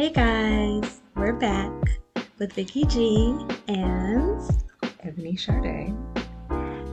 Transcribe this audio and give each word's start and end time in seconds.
Hey 0.00 0.08
guys, 0.08 1.02
we're 1.14 1.34
back 1.34 1.70
with 2.38 2.54
Vicky 2.54 2.86
G 2.86 3.36
and 3.68 4.40
Ebony 5.02 5.36
Sade 5.36 5.94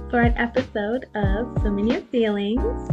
for 0.09 0.19
an 0.19 0.33
episode 0.35 1.05
of 1.15 1.57
So 1.63 1.71
Many 1.71 2.01
Feelings. 2.01 2.89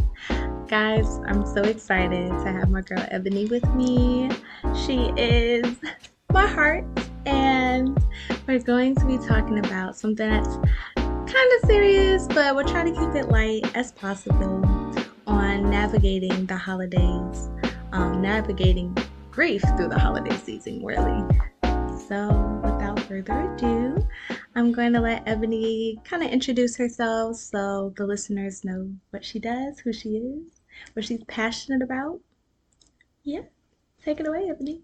Guys, 0.69 1.19
I'm 1.27 1.45
so 1.45 1.62
excited 1.62 2.29
to 2.29 2.52
have 2.52 2.70
my 2.70 2.82
girl 2.82 3.05
Ebony 3.11 3.46
with 3.46 3.69
me. 3.74 4.30
She 4.87 5.12
is 5.16 5.66
my 6.33 6.46
heart, 6.46 6.84
and 7.27 7.98
we're 8.46 8.60
going 8.60 8.95
to 8.95 9.06
be 9.06 9.19
talking 9.19 9.59
about 9.66 9.96
something 9.96 10.30
that's 10.30 10.55
kind 10.95 11.52
of 11.60 11.66
serious, 11.66 12.28
but 12.28 12.55
we're 12.55 12.62
trying 12.62 12.95
to 12.95 13.01
keep 13.01 13.16
it 13.16 13.30
light 13.30 13.69
as 13.77 13.91
possible 13.91 14.65
on 15.27 15.69
navigating 15.69 16.46
the 16.46 16.56
holidays, 16.56 17.51
um, 17.91 18.23
navigating 18.23 18.96
grief 19.34 19.62
through 19.77 19.88
the 19.88 19.98
holiday 19.98 20.37
season, 20.37 20.84
really. 20.84 21.20
So, 22.06 22.61
without 22.62 23.01
further 23.01 23.52
ado, 23.52 23.97
I'm 24.55 24.70
going 24.70 24.92
to 24.92 25.01
let 25.01 25.27
Ebony 25.27 25.98
kind 26.05 26.23
of 26.23 26.30
introduce 26.30 26.77
herself 26.77 27.34
so 27.37 27.92
the 27.97 28.06
listeners 28.06 28.65
know 28.65 28.92
what 29.11 29.25
she 29.25 29.41
does, 29.41 29.80
who 29.80 29.92
she 29.92 30.11
is, 30.11 30.61
what 30.92 31.05
she's 31.05 31.25
passionate 31.25 31.83
about. 31.83 32.20
Yeah, 33.25 33.41
take 34.05 34.20
it 34.20 34.28
away, 34.28 34.48
Ebony. 34.48 34.83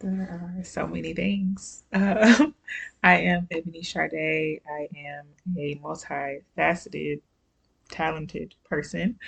There 0.00 0.28
are 0.58 0.64
so 0.64 0.88
many 0.88 1.14
things. 1.14 1.84
Uh, 1.92 2.46
I 3.04 3.18
am 3.18 3.46
Ebony 3.52 3.84
Sade. 3.84 4.62
I 4.68 4.88
am 4.98 5.26
a 5.56 5.76
multifaceted, 5.76 7.20
talented 7.88 8.56
person. 8.68 9.20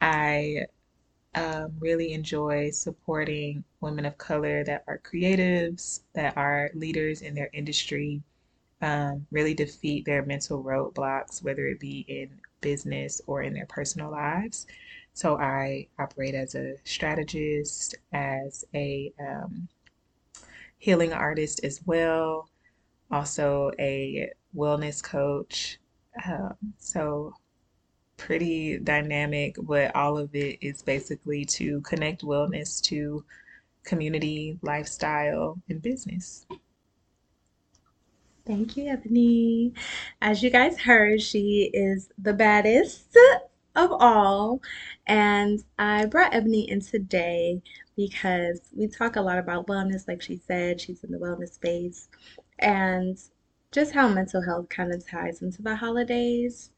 I 0.00 0.66
um, 1.34 1.72
really 1.80 2.12
enjoy 2.12 2.70
supporting 2.70 3.64
women 3.80 4.04
of 4.04 4.16
color 4.18 4.64
that 4.64 4.84
are 4.86 5.00
creatives, 5.04 6.00
that 6.14 6.36
are 6.36 6.70
leaders 6.74 7.22
in 7.22 7.34
their 7.34 7.50
industry, 7.52 8.22
um, 8.82 9.26
really 9.30 9.54
defeat 9.54 10.04
their 10.04 10.24
mental 10.24 10.62
roadblocks, 10.62 11.42
whether 11.42 11.66
it 11.66 11.80
be 11.80 12.04
in 12.08 12.30
business 12.60 13.20
or 13.26 13.42
in 13.42 13.52
their 13.52 13.66
personal 13.66 14.10
lives. 14.10 14.66
So 15.12 15.38
I 15.38 15.86
operate 15.98 16.34
as 16.34 16.54
a 16.54 16.74
strategist, 16.84 17.94
as 18.12 18.64
a 18.74 19.12
um, 19.20 19.68
healing 20.78 21.12
artist 21.12 21.64
as 21.64 21.80
well, 21.86 22.48
also 23.10 23.70
a 23.78 24.30
wellness 24.56 25.02
coach. 25.02 25.78
Um, 26.26 26.56
so 26.78 27.34
pretty 28.16 28.78
dynamic, 28.78 29.56
but 29.62 29.94
all 29.94 30.18
of 30.18 30.34
it 30.34 30.58
is 30.60 30.82
basically 30.82 31.44
to 31.44 31.80
connect 31.82 32.22
wellness 32.22 32.80
to 32.82 33.24
community, 33.84 34.58
lifestyle, 34.62 35.58
and 35.68 35.82
business. 35.82 36.46
Thank 38.46 38.76
you, 38.76 38.88
Ebony. 38.88 39.72
As 40.20 40.42
you 40.42 40.50
guys 40.50 40.78
heard, 40.78 41.22
she 41.22 41.70
is 41.72 42.10
the 42.18 42.34
baddest 42.34 43.16
of 43.74 43.90
all. 43.90 44.60
And 45.06 45.64
I 45.78 46.06
brought 46.06 46.34
Ebony 46.34 46.70
in 46.70 46.80
today 46.80 47.62
because 47.96 48.60
we 48.76 48.86
talk 48.88 49.16
a 49.16 49.22
lot 49.22 49.38
about 49.38 49.66
wellness, 49.66 50.06
like 50.08 50.20
she 50.20 50.36
said, 50.36 50.80
she's 50.80 51.04
in 51.04 51.10
the 51.10 51.18
wellness 51.18 51.54
space, 51.54 52.08
and 52.58 53.18
just 53.72 53.92
how 53.92 54.08
mental 54.08 54.42
health 54.42 54.68
kind 54.68 54.92
of 54.92 55.08
ties 55.08 55.42
into 55.42 55.62
the 55.62 55.76
holidays. 55.76 56.70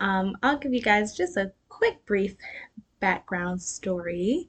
Um, 0.00 0.36
I'll 0.42 0.58
give 0.58 0.74
you 0.74 0.82
guys 0.82 1.16
just 1.16 1.36
a 1.36 1.52
quick, 1.68 2.04
brief 2.06 2.36
background 3.00 3.60
story 3.60 4.48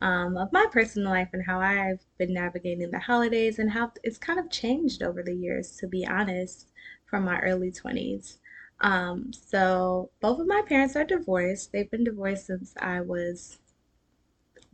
um, 0.00 0.36
of 0.36 0.52
my 0.52 0.66
personal 0.72 1.10
life 1.10 1.28
and 1.32 1.44
how 1.44 1.60
I've 1.60 2.00
been 2.18 2.34
navigating 2.34 2.90
the 2.90 2.98
holidays 2.98 3.58
and 3.58 3.70
how 3.70 3.92
it's 4.02 4.18
kind 4.18 4.38
of 4.38 4.50
changed 4.50 5.02
over 5.02 5.22
the 5.22 5.34
years, 5.34 5.76
to 5.76 5.86
be 5.86 6.06
honest, 6.06 6.68
from 7.06 7.24
my 7.24 7.38
early 7.40 7.70
20s. 7.70 8.38
Um, 8.80 9.32
so, 9.32 10.10
both 10.20 10.40
of 10.40 10.48
my 10.48 10.62
parents 10.66 10.96
are 10.96 11.04
divorced. 11.04 11.70
They've 11.70 11.90
been 11.90 12.02
divorced 12.02 12.46
since 12.46 12.74
I 12.80 13.00
was 13.00 13.58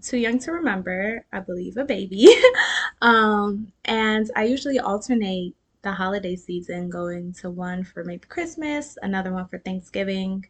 too 0.03 0.17
young 0.17 0.39
to 0.41 0.53
remember, 0.53 1.27
I 1.33 1.41
believe, 1.41 1.77
a 1.77 1.85
baby. 1.85 2.29
um, 3.03 3.73
and 3.85 4.31
I 4.35 4.45
usually 4.45 4.79
alternate 4.79 5.55
the 5.89 5.95
holiday 5.95 6.37
season 6.37 6.91
going 6.91 7.33
to 7.33 7.49
one 7.49 7.83
for 7.83 8.05
maybe 8.05 8.27
Christmas, 8.29 8.99
another 9.01 9.33
one 9.33 9.49
for 9.49 9.59
Thanksgiving. 9.59 10.45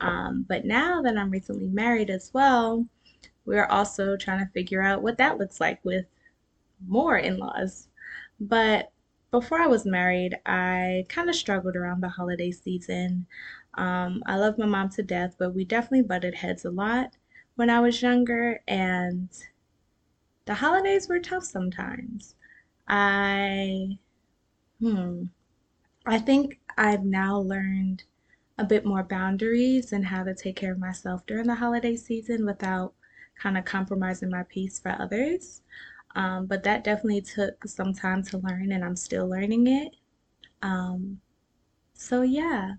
Um, 0.00 0.44
but 0.46 0.66
now 0.66 1.00
that 1.00 1.16
I'm 1.16 1.30
recently 1.30 1.68
married 1.68 2.10
as 2.10 2.30
well, 2.34 2.86
we're 3.46 3.64
also 3.66 4.14
trying 4.14 4.40
to 4.40 4.52
figure 4.52 4.82
out 4.82 5.02
what 5.02 5.16
that 5.16 5.38
looks 5.38 5.58
like 5.58 5.82
with 5.84 6.04
more 6.86 7.16
in 7.16 7.38
laws. 7.38 7.88
But 8.38 8.92
before 9.30 9.58
I 9.58 9.66
was 9.66 9.86
married, 9.86 10.36
I 10.44 11.06
kind 11.08 11.30
of 11.30 11.34
struggled 11.34 11.76
around 11.76 12.02
the 12.02 12.08
holiday 12.10 12.50
season. 12.50 13.26
Um, 13.74 14.22
I 14.26 14.36
love 14.36 14.58
my 14.58 14.66
mom 14.66 14.90
to 14.90 15.02
death, 15.02 15.36
but 15.38 15.54
we 15.54 15.64
definitely 15.64 16.02
butted 16.02 16.34
heads 16.34 16.66
a 16.66 16.70
lot 16.70 17.16
when 17.54 17.70
I 17.70 17.80
was 17.80 18.02
younger, 18.02 18.60
and 18.68 19.30
the 20.44 20.54
holidays 20.54 21.08
were 21.08 21.20
tough 21.20 21.44
sometimes. 21.44 22.34
I, 22.86 23.98
hmm, 24.84 25.24
I 26.06 26.18
think 26.18 26.60
I've 26.78 27.04
now 27.04 27.38
learned 27.40 28.04
a 28.58 28.64
bit 28.64 28.86
more 28.86 29.04
boundaries 29.04 29.92
and 29.92 30.06
how 30.06 30.24
to 30.24 30.34
take 30.34 30.56
care 30.56 30.72
of 30.72 30.78
myself 30.80 31.26
during 31.26 31.46
the 31.48 31.56
holiday 31.56 31.96
season 31.96 32.46
without 32.46 32.94
kind 33.36 33.58
of 33.58 33.64
compromising 33.66 34.30
my 34.30 34.44
peace 34.44 34.80
for 34.80 34.90
others. 35.00 35.62
Um, 36.16 36.46
but 36.46 36.64
that 36.64 36.84
definitely 36.84 37.22
took 37.22 37.66
some 37.68 37.94
time 37.94 38.22
to 38.24 38.38
learn, 38.38 38.72
and 38.72 38.84
I'm 38.84 38.96
still 38.96 39.28
learning 39.28 39.68
it. 39.68 39.96
Um, 40.62 41.20
so, 41.94 42.22
yeah, 42.22 42.74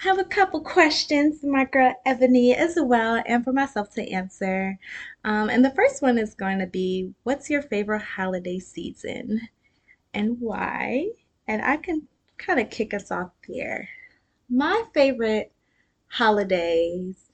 I 0.00 0.08
have 0.08 0.18
a 0.18 0.24
couple 0.24 0.60
questions 0.62 1.40
for 1.40 1.48
my 1.48 1.64
girl 1.66 1.94
Ebony 2.06 2.54
as 2.54 2.76
well, 2.80 3.22
and 3.26 3.44
for 3.44 3.52
myself 3.52 3.92
to 3.94 4.08
answer. 4.10 4.78
Um, 5.24 5.50
and 5.50 5.64
the 5.64 5.70
first 5.72 6.02
one 6.02 6.18
is 6.18 6.34
going 6.34 6.60
to 6.60 6.66
be 6.68 7.14
What's 7.24 7.50
your 7.50 7.62
favorite 7.62 8.02
holiday 8.02 8.58
season 8.60 9.48
and 10.14 10.40
why? 10.40 11.08
And 11.46 11.62
I 11.62 11.76
can 11.76 12.08
kind 12.38 12.60
of 12.60 12.70
kick 12.70 12.94
us 12.94 13.10
off 13.10 13.30
here. 13.46 13.88
My 14.48 14.84
favorite 14.92 15.52
holidays, 16.08 17.30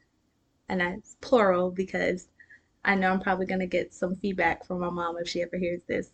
and 0.68 0.80
that's 0.80 1.16
plural 1.20 1.70
because 1.70 2.28
I 2.84 2.94
know 2.94 3.10
I'm 3.12 3.20
probably 3.20 3.46
going 3.46 3.60
to 3.60 3.66
get 3.66 3.94
some 3.94 4.16
feedback 4.16 4.66
from 4.66 4.80
my 4.80 4.90
mom 4.90 5.16
if 5.18 5.28
she 5.28 5.42
ever 5.42 5.56
hears 5.56 5.82
this, 5.86 6.10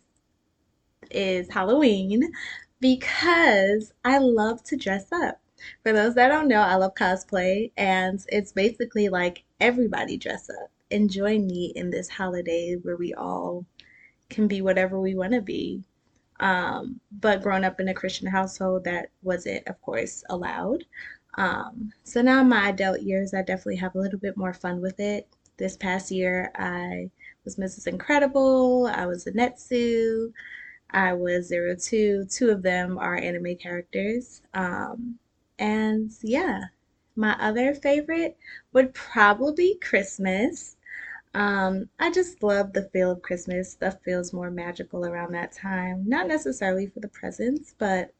is 1.11 1.49
Halloween 1.49 2.31
because 2.79 3.93
I 4.03 4.17
love 4.19 4.63
to 4.65 4.75
dress 4.75 5.11
up. 5.11 5.39
For 5.83 5.91
those 5.91 6.13
that 6.15 6.27
don't 6.27 6.47
know, 6.47 6.61
I 6.61 6.75
love 6.75 6.93
cosplay, 6.93 7.71
and 7.77 8.23
it's 8.29 8.51
basically 8.51 9.09
like 9.09 9.43
everybody 9.59 10.17
dress 10.17 10.49
up 10.49 10.69
and 10.91 11.09
join 11.09 11.47
me 11.47 11.73
in 11.75 11.89
this 11.89 12.09
holiday 12.09 12.75
where 12.81 12.95
we 12.97 13.13
all 13.13 13.65
can 14.29 14.47
be 14.47 14.61
whatever 14.61 14.99
we 14.99 15.15
want 15.15 15.33
to 15.33 15.41
be. 15.41 15.83
Um, 16.39 16.99
but 17.11 17.41
growing 17.41 17.63
up 17.63 17.79
in 17.79 17.87
a 17.87 17.93
Christian 17.93 18.27
household, 18.27 18.83
that 18.83 19.09
wasn't, 19.23 19.67
of 19.67 19.81
course, 19.81 20.23
allowed. 20.29 20.85
Um, 21.35 21.91
so 22.03 22.21
now 22.21 22.41
in 22.41 22.49
my 22.49 22.69
adult 22.69 23.01
years, 23.01 23.33
I 23.33 23.41
definitely 23.43 23.77
have 23.77 23.95
a 23.95 23.99
little 23.99 24.19
bit 24.19 24.37
more 24.37 24.53
fun 24.53 24.81
with 24.81 24.99
it. 24.99 25.27
This 25.57 25.77
past 25.77 26.11
year, 26.11 26.51
I 26.55 27.09
was 27.45 27.57
Mrs. 27.57 27.87
Incredible, 27.87 28.87
I 28.87 29.05
was 29.05 29.25
a 29.27 29.31
Netsu, 29.31 30.31
I 30.91 31.13
was 31.13 31.47
Zero 31.47 31.75
Two. 31.75 32.25
Two 32.25 32.49
of 32.49 32.61
them 32.61 32.97
are 32.97 33.15
anime 33.17 33.55
characters. 33.57 34.41
Um, 34.53 35.19
and 35.59 36.11
yeah, 36.21 36.65
my 37.15 37.33
other 37.39 37.73
favorite 37.73 38.37
would 38.73 38.93
probably 38.93 39.73
be 39.73 39.79
Christmas. 39.79 40.76
Um, 41.37 41.87
I 41.99 42.09
just 42.09 42.41
love 42.41 42.73
the 42.73 42.89
feel 42.89 43.11
of 43.11 43.21
Christmas. 43.21 43.71
Stuff 43.71 43.97
feels 44.03 44.33
more 44.33 44.49
magical 44.49 45.05
around 45.05 45.33
that 45.33 45.51
time. 45.51 46.03
Not 46.07 46.27
necessarily 46.27 46.87
for 46.87 46.99
the 46.99 47.09
presents, 47.09 47.75
but 47.77 48.11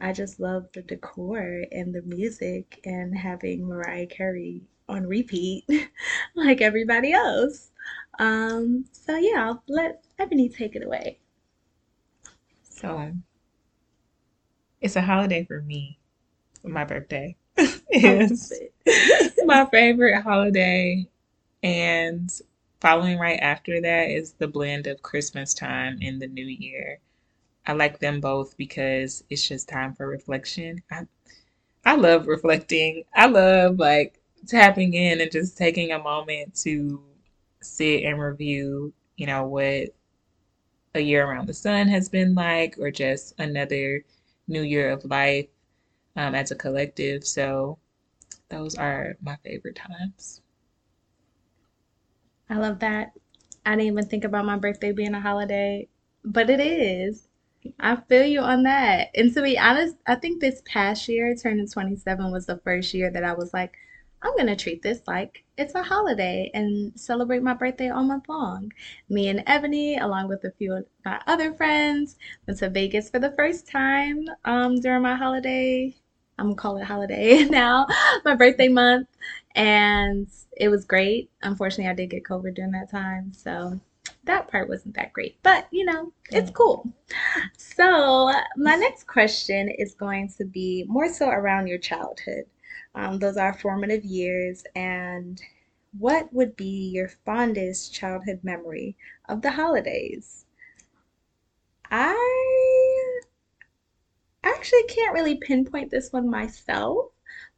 I 0.00 0.12
just 0.12 0.38
love 0.38 0.68
the 0.72 0.82
decor 0.82 1.64
and 1.72 1.92
the 1.92 2.02
music 2.02 2.80
and 2.84 3.18
having 3.18 3.66
Mariah 3.66 4.06
Carey 4.06 4.62
on 4.88 5.04
repeat 5.04 5.64
like 6.36 6.60
everybody 6.60 7.12
else. 7.12 7.72
Um, 8.20 8.84
so 8.92 9.16
yeah, 9.16 9.44
I'll 9.44 9.64
let 9.66 10.04
Ebony 10.16 10.48
take 10.48 10.76
it 10.76 10.84
away. 10.84 11.18
So 12.62 13.12
it's 14.80 14.94
a 14.94 15.02
holiday 15.02 15.44
for 15.44 15.60
me. 15.60 15.98
My 16.62 16.84
birthday 16.84 17.34
is 17.90 18.52
my 19.44 19.66
favorite 19.72 20.22
holiday. 20.22 21.08
And 21.62 22.30
following 22.80 23.18
right 23.18 23.38
after 23.40 23.80
that 23.80 24.10
is 24.10 24.32
the 24.34 24.48
blend 24.48 24.86
of 24.86 25.02
Christmas 25.02 25.54
time 25.54 25.98
and 26.02 26.20
the 26.20 26.26
new 26.28 26.46
year. 26.46 27.00
I 27.66 27.74
like 27.74 28.00
them 28.00 28.20
both 28.20 28.56
because 28.56 29.24
it's 29.30 29.48
just 29.48 29.68
time 29.68 29.94
for 29.94 30.06
reflection. 30.08 30.82
I 30.90 31.06
I 31.84 31.96
love 31.96 32.26
reflecting. 32.28 33.04
I 33.14 33.26
love 33.26 33.78
like 33.78 34.20
tapping 34.48 34.94
in 34.94 35.20
and 35.20 35.30
just 35.32 35.56
taking 35.58 35.92
a 35.92 35.98
moment 36.00 36.54
to 36.64 37.02
sit 37.62 38.04
and 38.04 38.20
review, 38.20 38.92
you 39.16 39.26
know, 39.26 39.46
what 39.46 39.90
a 40.94 41.00
year 41.00 41.26
around 41.26 41.46
the 41.46 41.52
sun 41.54 41.86
has 41.88 42.08
been 42.08 42.34
like, 42.34 42.78
or 42.78 42.90
just 42.90 43.34
another 43.38 44.04
new 44.48 44.62
year 44.62 44.90
of 44.90 45.04
life 45.04 45.48
um, 46.16 46.34
as 46.34 46.50
a 46.52 46.56
collective. 46.56 47.26
So 47.26 47.78
those 48.50 48.76
are 48.76 49.16
my 49.22 49.36
favorite 49.44 49.76
times. 49.76 50.41
I 52.48 52.56
love 52.56 52.80
that. 52.80 53.12
I 53.64 53.70
didn't 53.72 53.86
even 53.92 54.06
think 54.06 54.24
about 54.24 54.44
my 54.44 54.56
birthday 54.58 54.92
being 54.92 55.14
a 55.14 55.20
holiday, 55.20 55.88
but 56.24 56.50
it 56.50 56.60
is. 56.60 57.28
I 57.78 57.96
feel 57.96 58.24
you 58.24 58.40
on 58.40 58.64
that. 58.64 59.08
And 59.14 59.32
to 59.34 59.42
be 59.42 59.58
honest, 59.58 59.96
I 60.06 60.16
think 60.16 60.40
this 60.40 60.62
past 60.66 61.08
year, 61.08 61.34
turning 61.36 61.68
27, 61.68 62.32
was 62.32 62.46
the 62.46 62.58
first 62.58 62.92
year 62.92 63.10
that 63.10 63.24
I 63.24 63.34
was 63.34 63.54
like, 63.54 63.74
I'm 64.24 64.36
gonna 64.36 64.54
treat 64.56 64.82
this 64.82 65.00
like 65.06 65.44
it's 65.56 65.74
a 65.74 65.82
holiday 65.82 66.50
and 66.54 66.98
celebrate 66.98 67.42
my 67.42 67.54
birthday 67.54 67.90
all 67.90 68.04
month 68.04 68.28
long. 68.28 68.72
Me 69.08 69.28
and 69.28 69.42
Ebony, 69.46 69.98
along 69.98 70.28
with 70.28 70.44
a 70.44 70.52
few 70.52 70.74
of 70.74 70.86
my 71.04 71.20
other 71.26 71.52
friends, 71.54 72.16
went 72.46 72.58
to 72.60 72.70
Vegas 72.70 73.10
for 73.10 73.18
the 73.18 73.32
first 73.32 73.66
time 73.68 74.24
um, 74.44 74.80
during 74.80 75.02
my 75.02 75.16
holiday. 75.16 75.94
I'm 76.38 76.46
gonna 76.46 76.56
call 76.56 76.76
it 76.78 76.84
holiday 76.84 77.44
now, 77.50 77.86
my 78.24 78.34
birthday 78.36 78.68
month, 78.68 79.08
and 79.54 80.28
it 80.56 80.68
was 80.68 80.84
great. 80.84 81.30
Unfortunately, 81.42 81.90
I 81.90 81.94
did 81.94 82.10
get 82.10 82.24
COVID 82.24 82.54
during 82.54 82.72
that 82.72 82.90
time, 82.90 83.32
so 83.32 83.80
that 84.24 84.48
part 84.48 84.68
wasn't 84.68 84.94
that 84.94 85.12
great, 85.12 85.38
but 85.42 85.66
you 85.70 85.84
know, 85.84 86.12
it's 86.30 86.50
cool. 86.50 86.90
So, 87.56 88.32
my 88.56 88.74
next 88.76 89.06
question 89.06 89.68
is 89.68 89.94
going 89.94 90.28
to 90.38 90.44
be 90.44 90.84
more 90.88 91.12
so 91.12 91.28
around 91.28 91.66
your 91.66 91.78
childhood. 91.78 92.44
Um, 92.94 93.18
those 93.18 93.36
are 93.36 93.54
formative 93.54 94.04
years, 94.04 94.64
and 94.74 95.40
what 95.98 96.32
would 96.32 96.56
be 96.56 96.90
your 96.94 97.08
fondest 97.24 97.92
childhood 97.92 98.40
memory 98.42 98.96
of 99.28 99.42
the 99.42 99.50
holidays? 99.50 100.46
I 101.90 103.20
actually 104.42 104.84
can't 104.84 105.14
really 105.14 105.36
pinpoint 105.36 105.90
this 105.90 106.12
one 106.12 106.28
myself, 106.30 107.06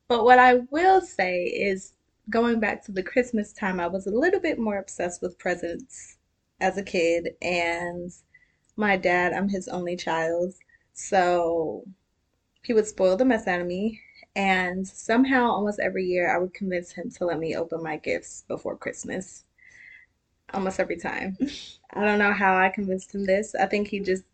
but 0.09 0.25
what 0.25 0.39
I 0.39 0.55
will 0.71 1.01
say 1.01 1.45
is 1.45 1.95
going 2.31 2.61
back 2.61 2.85
to 2.85 2.93
the 2.93 3.03
Christmas 3.03 3.53
time, 3.53 3.81
I 3.81 3.87
was 3.87 4.07
a 4.07 4.11
little 4.11 4.41
bit 4.41 4.59
more 4.59 4.79
obsessed 4.79 5.23
with 5.23 5.39
presents 5.39 6.19
as 6.61 6.77
a 6.79 6.83
kid, 6.83 7.31
and 7.43 8.13
my 8.77 8.97
dad, 8.97 9.33
I'm 9.33 9.49
his 9.49 9.69
only 9.69 9.97
child, 9.97 10.55
so 10.93 11.85
he 12.63 12.73
would 12.73 12.87
spoil 12.87 13.17
the 13.17 13.25
mess 13.25 13.47
out 13.47 13.61
of 13.61 13.67
me, 13.67 14.01
and 14.37 14.87
somehow 14.87 15.51
almost 15.51 15.81
every 15.81 16.05
year 16.05 16.35
I 16.35 16.39
would 16.39 16.55
convince 16.55 16.93
him 16.93 17.11
to 17.13 17.27
let 17.27 17.39
me 17.39 17.57
open 17.57 17.83
my 17.83 17.97
gifts 17.97 18.45
before 18.49 18.77
Christmas. 18.77 19.45
Almost 20.53 20.81
every 20.81 20.97
time. 20.97 21.37
I 21.93 22.05
don't 22.05 22.19
know 22.19 22.33
how 22.33 22.57
I 22.57 22.71
convinced 22.71 23.15
him 23.15 23.25
this. 23.25 23.55
I 23.55 23.67
think 23.67 23.89
he 23.89 24.01
just 24.01 24.25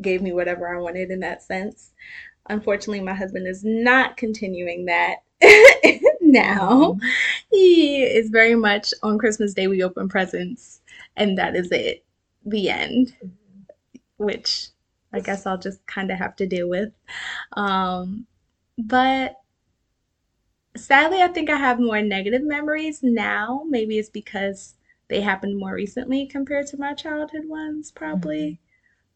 gave 0.00 0.22
me 0.22 0.32
whatever 0.32 0.68
I 0.68 0.80
wanted 0.80 1.10
in 1.10 1.20
that 1.20 1.42
sense. 1.42 1.92
Unfortunately, 2.48 3.00
my 3.00 3.14
husband 3.14 3.46
is 3.46 3.62
not 3.64 4.16
continuing 4.16 4.86
that 4.86 5.16
now. 6.20 6.94
Mhm. 6.94 7.00
He 7.50 8.02
is 8.02 8.30
very 8.30 8.54
much 8.54 8.92
on 9.02 9.18
Christmas 9.18 9.54
Day, 9.54 9.66
we 9.68 9.82
open 9.82 10.08
presents, 10.08 10.80
and 11.16 11.36
that 11.38 11.56
is 11.56 11.70
it. 11.72 12.04
The 12.46 12.70
end, 12.70 13.14
which 14.16 14.68
I 15.12 15.20
guess 15.20 15.46
I'll 15.46 15.58
just 15.58 15.84
kind 15.86 16.10
of 16.10 16.18
have 16.18 16.36
to 16.36 16.46
deal 16.46 16.68
with. 16.68 16.92
Um, 17.54 18.26
but 18.78 19.36
sadly, 20.76 21.20
I 21.22 21.28
think 21.28 21.50
I 21.50 21.56
have 21.56 21.78
more 21.80 22.00
negative 22.02 22.42
memories 22.42 23.02
now. 23.02 23.64
Maybe 23.68 23.98
it's 23.98 24.08
because 24.10 24.74
they 25.08 25.20
happened 25.20 25.58
more 25.58 25.74
recently 25.74 26.26
compared 26.26 26.66
to 26.68 26.78
my 26.78 26.94
childhood 26.94 27.46
ones, 27.48 27.90
probably. 27.90 28.58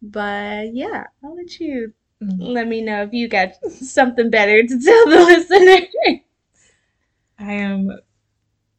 But 0.03 0.75
yeah, 0.75 1.09
I'll 1.25 1.37
let 1.37 1.61
you. 1.61 1.95
Let 2.39 2.69
me 2.69 2.83
know 2.83 3.03
if 3.03 3.13
you 3.13 3.29
got 3.29 3.55
something 3.71 4.31
better 4.31 4.63
to 4.63 4.81
tell 4.81 5.07
the 5.09 5.25
listener. 5.27 6.21
I 7.39 7.53
am 7.55 7.91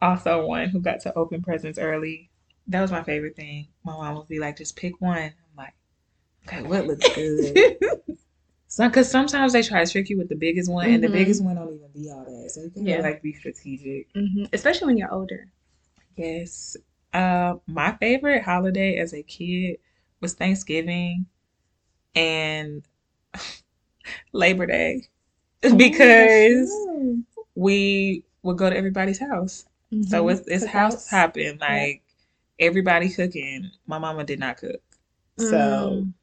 also 0.02 0.46
one 0.48 0.70
who 0.70 0.82
got 0.82 1.02
to 1.02 1.14
open 1.18 1.42
presents 1.44 1.80
early. 1.80 2.30
That 2.68 2.82
was 2.82 2.92
my 2.92 3.04
favorite 3.04 3.36
thing. 3.36 3.70
My 3.84 3.94
mom 3.94 4.18
would 4.18 4.28
be 4.28 4.40
like, 4.40 4.58
just 4.58 4.76
pick 4.78 5.02
one. 5.02 5.18
I'm 5.24 5.58
like, 5.58 5.74
okay, 6.48 6.64
what 6.64 6.88
looks 6.88 7.10
good? 7.10 7.78
Some, 8.68 8.92
cause 8.92 9.10
sometimes 9.10 9.54
they 9.54 9.62
try 9.62 9.86
to 9.86 9.92
trick 9.92 10.10
you 10.10 10.18
with 10.18 10.30
the 10.30 10.36
biggest 10.36 10.72
one, 10.72 10.88
and 10.90 11.04
the 11.04 11.08
hmm 11.08 11.14
biggest 11.14 11.44
one 11.44 11.56
don't 11.56 11.74
even 11.76 11.90
be 11.94 12.10
all 12.10 12.26
that. 12.26 12.52
So 12.52 12.62
you 12.64 12.70
gotta 12.84 12.90
Yeah. 12.90 13.02
like 13.02 13.22
be 13.22 13.34
strategic. 13.34 14.08
hmm 14.16 14.46
Especially 14.52 14.88
when 14.88 14.98
you're 14.98 15.14
older. 15.14 15.48
Yes. 16.16 16.78
Uh, 17.14 17.56
my 17.68 17.96
favorite 17.98 18.44
holiday 18.44 18.98
as 18.98 19.14
a 19.14 19.24
kid 19.24 19.78
was 20.20 20.34
Thanksgiving 20.34 21.28
and 22.16 22.88
Labor 24.34 24.66
Day 24.66 25.08
Oh, 25.70 25.78
because 25.78 26.30
true. 26.30 27.24
we 27.56 28.26
would 28.44 28.58
go 28.58 28.70
to 28.70 28.78
everybody's 28.78 29.20
house. 29.20 29.66
So 30.02 30.28
hmm 30.28 30.30
it's 30.30 30.48
it's 30.48 30.66
house 30.66 31.10
hopping, 31.10 31.60
Yeah. 31.68 31.88
like 31.88 32.04
everybody 32.60 33.10
cooking. 33.10 33.72
My 33.88 34.00
mama 34.00 34.24
did 34.26 34.40
not 34.40 34.58
cook, 34.58 34.82
so 35.38 36.08
Mm, 36.08 36.14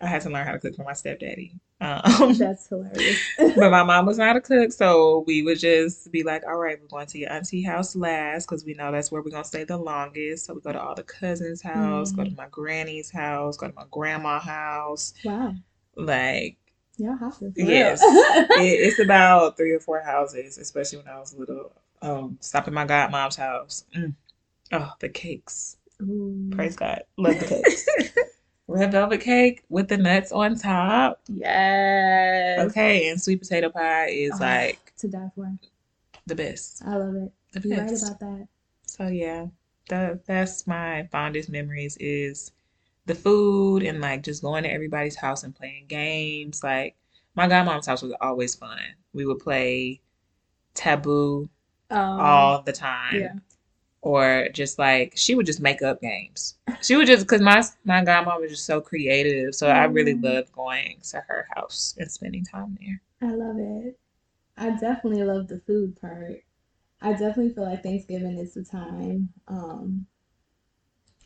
I 0.00 0.06
had 0.08 0.22
to 0.22 0.30
learn 0.30 0.46
how 0.46 0.52
to 0.54 0.60
cook 0.60 0.76
from 0.76 0.86
my 0.86 0.94
stepdaddy. 0.94 1.54
Um, 1.80 2.02
that's 2.38 2.68
hilarious. 2.68 3.32
but 3.56 3.70
my 3.70 3.82
mom 3.84 4.06
was 4.06 4.18
not 4.18 4.36
a 4.36 4.40
cook, 4.40 4.72
so 4.72 5.24
we 5.26 5.42
would 5.42 5.58
just 5.60 6.10
be 6.12 6.22
like, 6.24 6.44
"All 6.46 6.56
right, 6.56 6.80
we're 6.80 6.88
going 6.88 7.06
to 7.08 7.18
your 7.18 7.32
auntie 7.32 7.62
house 7.62 7.96
last 7.96 8.46
because 8.48 8.64
we 8.64 8.74
know 8.74 8.92
that's 8.92 9.12
where 9.12 9.22
we're 9.22 9.30
gonna 9.30 9.44
stay 9.44 9.64
the 9.64 9.76
longest." 9.78 10.46
So 10.46 10.54
we 10.54 10.60
go 10.60 10.72
to 10.72 10.82
all 10.82 10.94
the 10.94 11.04
cousins' 11.04 11.62
house, 11.62 12.12
go 12.12 12.24
to 12.24 12.30
Mm, 12.30 12.36
my 12.36 12.48
granny's 12.50 13.10
house, 13.10 13.56
go 13.56 13.68
to 13.68 13.74
my 13.74 13.86
grandma's 13.90 14.44
house. 14.44 15.14
wow. 15.24 15.54
Like, 15.96 16.56
Y'all 16.96 17.16
hopping 17.16 17.52
yes, 17.56 18.00
it, 18.04 18.46
it's 18.56 18.98
about 19.00 19.56
three 19.56 19.72
or 19.72 19.80
four 19.80 20.00
houses, 20.00 20.58
especially 20.58 20.98
when 20.98 21.08
I 21.08 21.18
was 21.18 21.34
little. 21.34 21.72
Um, 22.02 22.38
stop 22.40 22.66
at 22.68 22.72
my 22.72 22.84
godmom's 22.84 23.36
house. 23.36 23.84
Mm. 23.96 24.14
Oh, 24.72 24.92
the 25.00 25.08
cakes. 25.08 25.76
Ooh. 26.02 26.48
Praise 26.52 26.76
God. 26.76 27.02
Love 27.16 27.38
the 27.40 27.46
cakes. 27.46 27.86
Red 28.68 28.92
velvet 28.92 29.20
cake 29.20 29.62
with 29.68 29.88
the 29.88 29.96
nuts 29.96 30.32
on 30.32 30.56
top. 30.56 31.20
Yes. 31.28 32.60
Okay, 32.70 33.08
and 33.08 33.20
sweet 33.20 33.40
potato 33.40 33.68
pie 33.70 34.08
is 34.08 34.32
Oh, 34.34 34.38
like 34.40 34.92
to 34.98 35.08
die 35.08 35.30
for. 35.34 35.52
the 36.26 36.34
best. 36.34 36.82
I 36.86 36.96
love 36.96 37.14
it. 37.16 37.32
The 37.60 37.68
You're 37.68 37.78
right 37.78 37.88
best. 37.90 38.04
about 38.06 38.20
that. 38.20 38.48
So 38.86 39.08
yeah, 39.08 39.46
that 39.88 40.24
that's 40.26 40.66
my 40.66 41.08
fondest 41.12 41.48
memories 41.50 41.96
is 42.00 42.52
the 43.06 43.14
food 43.14 43.82
and 43.82 44.00
like 44.00 44.22
just 44.22 44.42
going 44.42 44.64
to 44.64 44.72
everybody's 44.72 45.16
house 45.16 45.44
and 45.44 45.54
playing 45.54 45.86
games. 45.88 46.62
Like 46.62 46.96
my 47.34 47.48
godmom's 47.48 47.86
house 47.86 48.02
was 48.02 48.14
always 48.20 48.54
fun. 48.54 48.78
We 49.12 49.26
would 49.26 49.38
play 49.40 50.00
Taboo 50.74 51.48
Um, 51.90 52.18
all 52.18 52.62
the 52.62 52.72
yeah. 53.10 53.32
time. 53.32 53.42
or 54.02 54.48
just 54.52 54.78
like 54.78 55.12
she 55.16 55.34
would 55.34 55.46
just 55.46 55.60
make 55.60 55.82
up 55.82 56.00
games. 56.00 56.56
She 56.80 56.96
would 56.96 57.06
just 57.06 57.26
because 57.26 57.40
my 57.42 57.62
my 57.84 58.04
godmom 58.04 58.40
was 58.40 58.50
just 58.52 58.66
so 58.66 58.80
creative, 58.80 59.54
so 59.54 59.68
I 59.68 59.84
really 59.84 60.14
Mm, 60.14 60.22
loved 60.22 60.52
going 60.52 61.00
to 61.10 61.20
her 61.22 61.48
house 61.56 61.94
and 61.98 62.10
spending 62.10 62.44
time 62.44 62.76
there. 62.80 63.02
I 63.20 63.32
love 63.34 63.58
it. 63.58 63.98
I 64.56 64.70
definitely 64.70 65.24
love 65.24 65.48
the 65.48 65.60
food 65.60 66.00
part. 66.00 66.44
I 67.00 67.12
definitely 67.12 67.50
feel 67.54 67.64
like 67.64 67.82
Thanksgiving 67.82 68.38
is 68.38 68.54
the 68.54 68.64
time 68.64 69.32
um, 69.48 70.06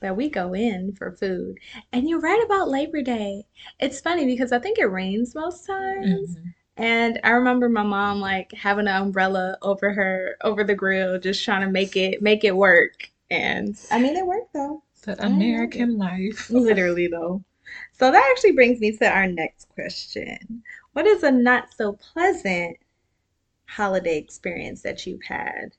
that 0.01 0.17
we 0.17 0.29
go 0.31 0.55
in 0.55 0.93
for 0.95 1.13
food. 1.13 1.59
And 1.93 2.09
you're 2.09 2.21
right 2.21 2.43
about 2.45 2.69
Labor 2.69 3.03
Day. 3.03 3.45
It's 3.81 4.01
funny 4.01 4.27
because 4.27 4.53
I 4.53 4.59
think 4.59 4.79
it 4.79 4.85
rains 4.87 5.35
most 5.35 5.67
times. 5.67 6.37
hmm 6.37 6.51
And 6.77 7.21
I 7.25 7.31
remember 7.31 7.69
my 7.69 7.83
mom 7.83 8.21
like 8.21 8.53
having 8.53 8.87
an 8.89 9.03
umbrella 9.03 9.59
over 9.63 9.93
her 9.93 10.37
over 10.43 10.65
the 10.65 10.75
grill, 10.75 11.19
just 11.19 11.45
trying 11.45 11.63
to 11.63 11.71
make 11.71 11.97
it 11.97 12.23
make 12.23 12.45
it 12.45 12.57
work. 12.57 13.11
And 13.31 13.77
I 13.91 13.99
mean, 13.99 14.17
it 14.17 14.27
worked 14.27 14.55
though. 14.55 14.83
The 15.03 15.23
I 15.23 15.29
love 15.29 15.73
it. 15.75 15.89
American 15.89 15.99
life. 15.99 16.49
Literally 16.51 17.09
though. 17.09 17.45
So 17.93 18.11
that 18.11 18.29
actually 18.33 18.53
brings 18.53 18.81
me 18.81 18.97
to 18.99 19.11
our 19.11 19.27
next 19.27 19.69
question. 19.71 20.65
What 20.93 21.07
is 21.07 21.23
a 21.23 21.31
not 21.31 21.73
so 21.75 21.95
pleasant 21.95 22.79
holiday 23.69 24.19
experience 24.19 24.83
that 24.83 25.07
you've 25.07 25.25
had? 25.25 25.78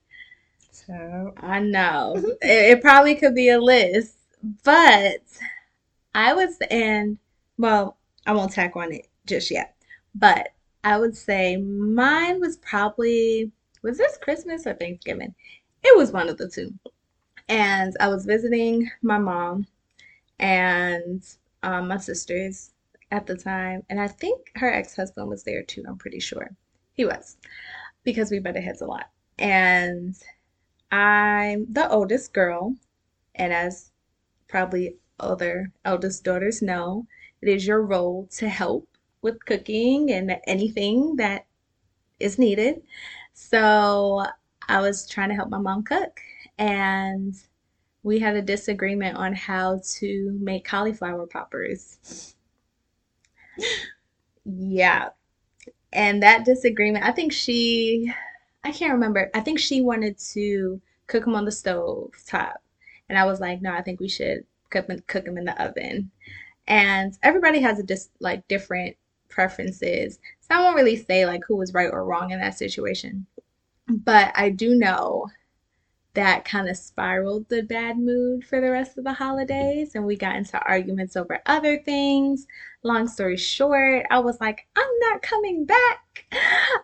So, 0.89 1.33
I 1.37 1.59
know 1.59 2.15
it, 2.41 2.77
it 2.77 2.81
probably 2.81 3.13
could 3.13 3.35
be 3.35 3.49
a 3.49 3.59
list, 3.59 4.17
but 4.63 5.21
I 6.15 6.33
was 6.33 6.57
in, 6.71 7.19
well, 7.59 7.97
I 8.25 8.33
won't 8.33 8.51
tack 8.51 8.75
on 8.75 8.91
it 8.91 9.07
just 9.27 9.51
yet. 9.51 9.75
But 10.15 10.49
I 10.83 10.97
would 10.97 11.15
say 11.15 11.57
mine 11.57 12.39
was 12.39 12.57
probably 12.57 13.51
was 13.83 13.97
this 13.97 14.17
Christmas 14.17 14.65
or 14.65 14.73
Thanksgiving? 14.73 15.35
It 15.83 15.95
was 15.95 16.11
one 16.11 16.27
of 16.27 16.37
the 16.37 16.49
two. 16.49 16.73
And 17.47 17.95
I 17.99 18.07
was 18.07 18.25
visiting 18.25 18.89
my 19.01 19.19
mom 19.19 19.67
and 20.39 21.23
um, 21.63 21.87
my 21.87 21.97
sisters 21.97 22.71
at 23.11 23.25
the 23.27 23.35
time, 23.35 23.83
and 23.89 23.99
I 23.99 24.07
think 24.07 24.51
her 24.55 24.71
ex-husband 24.71 25.29
was 25.29 25.43
there 25.43 25.63
too. 25.63 25.83
I'm 25.87 25.97
pretty 25.97 26.19
sure 26.19 26.49
he 26.93 27.05
was 27.05 27.37
because 28.03 28.31
we 28.31 28.39
butted 28.39 28.63
heads 28.63 28.81
a 28.81 28.85
lot. 28.85 29.09
And 29.37 30.15
I'm 30.91 31.71
the 31.71 31.89
oldest 31.89 32.33
girl, 32.33 32.75
And 33.35 33.53
as 33.53 33.91
probably 34.49 34.97
other 35.19 35.73
eldest 35.85 36.23
daughters 36.25 36.61
know, 36.61 37.07
it 37.41 37.49
is 37.49 37.67
your 37.67 37.81
role 37.83 38.27
to 38.37 38.49
help 38.49 38.89
with 39.21 39.45
cooking 39.45 40.11
and 40.11 40.37
anything 40.47 41.17
that 41.17 41.47
is 42.19 42.39
needed. 42.39 42.83
So 43.33 44.25
I 44.69 44.81
was 44.81 45.07
trying 45.09 45.29
to 45.29 45.35
help 45.35 45.49
my 45.49 45.59
mom 45.59 45.83
cook, 45.83 46.21
and 46.59 47.35
we 48.03 48.19
had 48.19 48.35
a 48.35 48.41
disagreement 48.43 49.17
on 49.17 49.33
how 49.35 49.81
to 49.99 50.37
make 50.41 50.65
cauliflower 50.65 51.27
poppers. 51.27 52.35
Yeah. 54.45 55.09
And 55.93 56.23
that 56.23 56.45
disagreement, 56.45 57.05
I 57.05 57.11
think 57.11 57.33
she, 57.33 58.13
I 58.63 58.71
can't 58.71 58.93
remember. 58.93 59.29
I 59.33 59.39
think 59.41 59.59
she 59.59 59.81
wanted 59.81 60.17
to 60.33 60.81
cook 61.07 61.25
them 61.25 61.35
on 61.35 61.45
the 61.45 61.51
stove 61.51 62.13
top. 62.27 62.61
And 63.09 63.17
I 63.17 63.25
was 63.25 63.39
like, 63.39 63.61
no, 63.61 63.73
I 63.73 63.81
think 63.81 63.99
we 63.99 64.09
should 64.09 64.45
cook 64.69 64.87
them, 64.87 64.99
cook 65.07 65.25
them 65.25 65.37
in 65.37 65.45
the 65.45 65.61
oven. 65.61 66.11
And 66.67 67.17
everybody 67.23 67.59
has 67.61 67.79
a 67.79 67.83
dis 67.83 68.09
like 68.19 68.47
different 68.47 68.95
preferences. 69.29 70.19
So 70.41 70.55
I 70.55 70.61
won't 70.61 70.75
really 70.75 70.95
say 70.95 71.25
like 71.25 71.41
who 71.47 71.55
was 71.55 71.73
right 71.73 71.89
or 71.91 72.05
wrong 72.05 72.31
in 72.31 72.39
that 72.39 72.57
situation. 72.57 73.25
But 73.87 74.31
I 74.35 74.49
do 74.49 74.75
know 74.75 75.27
that 76.13 76.43
kind 76.45 76.67
of 76.69 76.77
spiraled 76.77 77.47
the 77.49 77.63
bad 77.63 77.97
mood 77.97 78.43
for 78.43 78.59
the 78.61 78.71
rest 78.71 78.97
of 78.97 79.03
the 79.03 79.13
holidays 79.13 79.95
and 79.95 80.05
we 80.05 80.15
got 80.17 80.35
into 80.35 80.59
arguments 80.63 81.15
over 81.15 81.39
other 81.45 81.77
things. 81.79 82.45
Long 82.83 83.07
story 83.07 83.37
short, 83.37 84.05
I 84.11 84.19
was 84.19 84.39
like, 84.41 84.67
I'm 84.75 84.99
not 85.01 85.21
coming 85.21 85.65
back. 85.65 86.25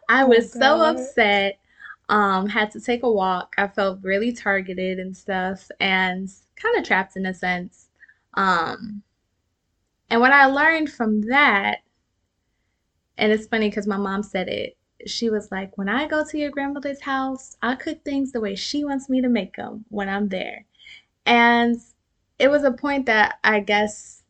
I 0.10 0.24
Oh 0.24 0.28
was 0.28 0.52
so 0.52 0.82
upset. 0.82 1.60
Um, 2.08 2.48
had 2.48 2.72
to 2.72 2.80
take 2.80 3.04
a 3.04 3.12
walk. 3.12 3.56
I 3.58 3.68
felt 3.68 4.04
really 4.04 4.32
targeted 4.32 5.00
and 5.00 5.16
stuff 5.16 5.70
and 5.80 6.30
kind 6.56 6.78
of 6.78 6.86
trapped 6.86 7.18
in 7.18 7.26
a 7.26 7.34
sense. 7.34 7.88
Um, 8.36 9.02
and 10.10 10.22
what 10.22 10.32
I 10.32 10.46
learned 10.46 10.92
from 10.92 11.22
that, 11.30 11.80
and 13.18 13.32
it's 13.32 13.48
funny 13.48 13.70
because 13.70 13.88
my 13.88 13.98
mom 13.98 14.24
said 14.24 14.48
it. 14.48 14.78
She 15.08 15.30
was 15.30 15.52
like, 15.52 15.78
When 15.78 15.90
I 15.90 16.08
go 16.08 16.24
to 16.24 16.38
your 16.38 16.52
grandmother's 16.52 17.02
house, 17.02 17.58
I 17.62 17.76
cook 17.76 18.04
things 18.04 18.32
the 18.32 18.42
way 18.42 18.56
she 18.56 18.84
wants 18.84 19.10
me 19.10 19.22
to 19.22 19.30
make 19.30 19.56
them 19.56 19.86
when 19.90 20.10
I'm 20.10 20.30
there. 20.30 20.66
And 21.26 21.78
it 22.38 22.50
was 22.50 22.64
a 22.64 22.72
point 22.72 23.06
that 23.08 23.40
I 23.44 23.62
guess 23.62 24.24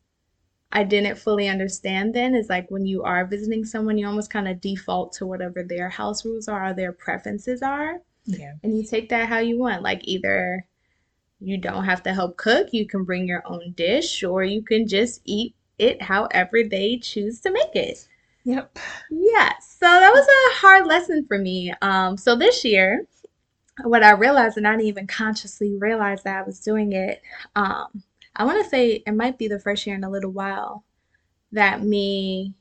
I 0.76 0.82
didn't 0.82 1.16
fully 1.16 1.48
understand 1.48 2.14
then 2.14 2.34
is 2.34 2.50
like 2.50 2.70
when 2.70 2.84
you 2.84 3.02
are 3.02 3.24
visiting 3.24 3.64
someone, 3.64 3.96
you 3.96 4.06
almost 4.06 4.28
kind 4.28 4.46
of 4.46 4.60
default 4.60 5.14
to 5.14 5.26
whatever 5.26 5.62
their 5.62 5.88
house 5.88 6.22
rules 6.22 6.48
are 6.48 6.66
or 6.66 6.74
their 6.74 6.92
preferences 6.92 7.62
are. 7.62 8.02
Yeah. 8.26 8.52
And 8.62 8.76
you 8.76 8.84
take 8.84 9.08
that 9.08 9.26
how 9.26 9.38
you 9.38 9.58
want. 9.58 9.82
Like 9.82 10.02
either 10.04 10.66
you 11.40 11.56
don't 11.56 11.86
have 11.86 12.02
to 12.02 12.12
help 12.12 12.36
cook, 12.36 12.74
you 12.74 12.86
can 12.86 13.04
bring 13.04 13.26
your 13.26 13.42
own 13.46 13.72
dish, 13.74 14.22
or 14.22 14.44
you 14.44 14.60
can 14.60 14.86
just 14.86 15.22
eat 15.24 15.54
it 15.78 16.02
however 16.02 16.62
they 16.62 16.98
choose 16.98 17.40
to 17.40 17.50
make 17.50 17.74
it. 17.74 18.06
Yep. 18.44 18.78
Yeah, 19.10 19.52
so 19.58 19.86
that 19.86 20.12
was 20.12 20.26
a 20.26 20.60
hard 20.60 20.86
lesson 20.86 21.24
for 21.26 21.38
me. 21.38 21.72
Um, 21.80 22.18
so 22.18 22.36
this 22.36 22.66
year, 22.66 23.06
what 23.84 24.02
I 24.02 24.10
realized, 24.10 24.58
and 24.58 24.68
I 24.68 24.72
didn't 24.72 24.88
even 24.88 25.06
consciously 25.06 25.74
realize 25.78 26.22
that 26.24 26.36
I 26.36 26.42
was 26.42 26.60
doing 26.60 26.92
it, 26.92 27.22
um, 27.54 28.02
I 28.36 28.44
want 28.44 28.62
to 28.62 28.68
say 28.68 29.02
it 29.06 29.12
might 29.14 29.38
be 29.38 29.48
the 29.48 29.58
first 29.58 29.86
year 29.86 29.96
in 29.96 30.04
a 30.04 30.10
little 30.10 30.30
while 30.30 30.84
that 31.52 31.82
me 31.82 32.54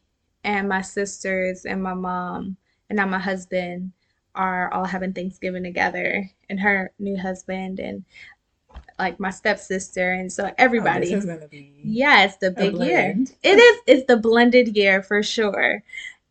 and 0.43 0.69
my 0.69 0.81
sisters 0.81 1.65
and 1.65 1.83
my 1.83 1.93
mom 1.93 2.57
and 2.89 2.97
now 2.97 3.05
my 3.05 3.19
husband 3.19 3.91
are 4.35 4.71
all 4.73 4.85
having 4.85 5.13
Thanksgiving 5.13 5.63
together, 5.63 6.29
and 6.49 6.59
her 6.59 6.91
new 6.99 7.17
husband 7.17 7.79
and 7.79 8.03
like 8.99 9.19
my 9.19 9.29
stepsister, 9.29 10.13
and 10.13 10.31
so 10.31 10.53
everybody. 10.57 11.07
Oh, 11.07 11.15
this 11.15 11.23
is 11.23 11.25
gonna 11.25 11.47
be 11.47 11.71
Yeah, 11.83 12.25
it's 12.25 12.37
the 12.37 12.51
big 12.51 12.77
year. 12.77 13.15
It 13.43 13.59
is, 13.59 13.81
it's 13.87 14.07
the 14.07 14.17
blended 14.17 14.75
year 14.75 15.01
for 15.01 15.23
sure. 15.23 15.83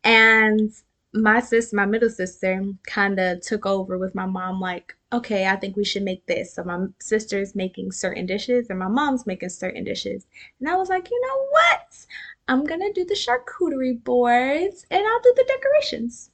And 0.03 0.71
my 1.15 1.39
sis, 1.39 1.73
my 1.73 1.85
middle 1.85 2.09
sister, 2.09 2.63
kind 2.87 3.19
of 3.19 3.41
took 3.41 3.65
over 3.65 3.97
with 3.97 4.15
my 4.15 4.25
mom, 4.25 4.59
like, 4.61 4.95
okay, 5.13 5.47
I 5.47 5.55
think 5.55 5.75
we 5.77 5.85
should 5.85 6.03
make 6.03 6.25
this. 6.27 6.53
So 6.53 6.63
my 6.63 6.87
sister's 6.99 7.55
making 7.55 7.91
certain 7.93 8.25
dishes 8.25 8.69
and 8.69 8.79
my 8.79 8.87
mom's 8.89 9.25
making 9.25 9.49
certain 9.49 9.83
dishes. 9.85 10.27
And 10.59 10.69
I 10.69 10.75
was 10.75 10.89
like, 10.89 11.09
you 11.09 11.21
know 11.21 11.47
what? 11.51 12.05
I'm 12.47 12.65
gonna 12.65 12.93
do 12.93 13.05
the 13.05 13.15
charcuterie 13.15 14.03
boards 14.03 14.85
and 14.91 15.05
I'll 15.07 15.21
do 15.21 15.33
the 15.35 15.45
decorations. 15.47 16.31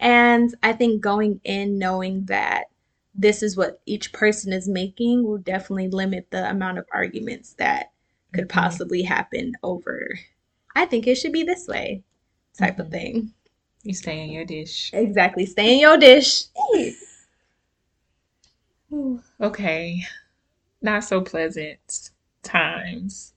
And 0.00 0.54
I 0.62 0.72
think 0.74 1.00
going 1.00 1.40
in 1.44 1.78
knowing 1.78 2.26
that 2.26 2.66
this 3.14 3.42
is 3.42 3.56
what 3.56 3.80
each 3.86 4.12
person 4.12 4.52
is 4.52 4.68
making 4.68 5.24
will 5.24 5.38
definitely 5.38 5.88
limit 5.88 6.30
the 6.30 6.48
amount 6.50 6.78
of 6.78 6.86
arguments 6.92 7.54
that 7.54 7.92
could 8.32 8.48
Mhm. 8.48 8.48
possibly 8.48 9.02
happen 9.02 9.54
over, 9.62 10.18
I 10.74 10.86
think 10.86 11.06
it 11.06 11.16
should 11.16 11.32
be 11.32 11.44
this 11.44 11.68
way 11.68 12.02
type 12.58 12.78
of 12.80 12.88
Mhm. 12.88 12.92
thing. 12.92 13.34
You 13.84 13.94
stay 13.94 14.20
in 14.22 14.30
your 14.30 14.44
dish. 14.44 14.90
Exactly. 14.92 15.46
Stay 15.46 15.74
in 15.74 15.80
your 15.80 15.96
dish. 15.98 16.44
Okay. 19.40 20.02
Not 20.82 21.04
so 21.04 21.20
pleasant 21.22 22.10
times. 22.42 23.34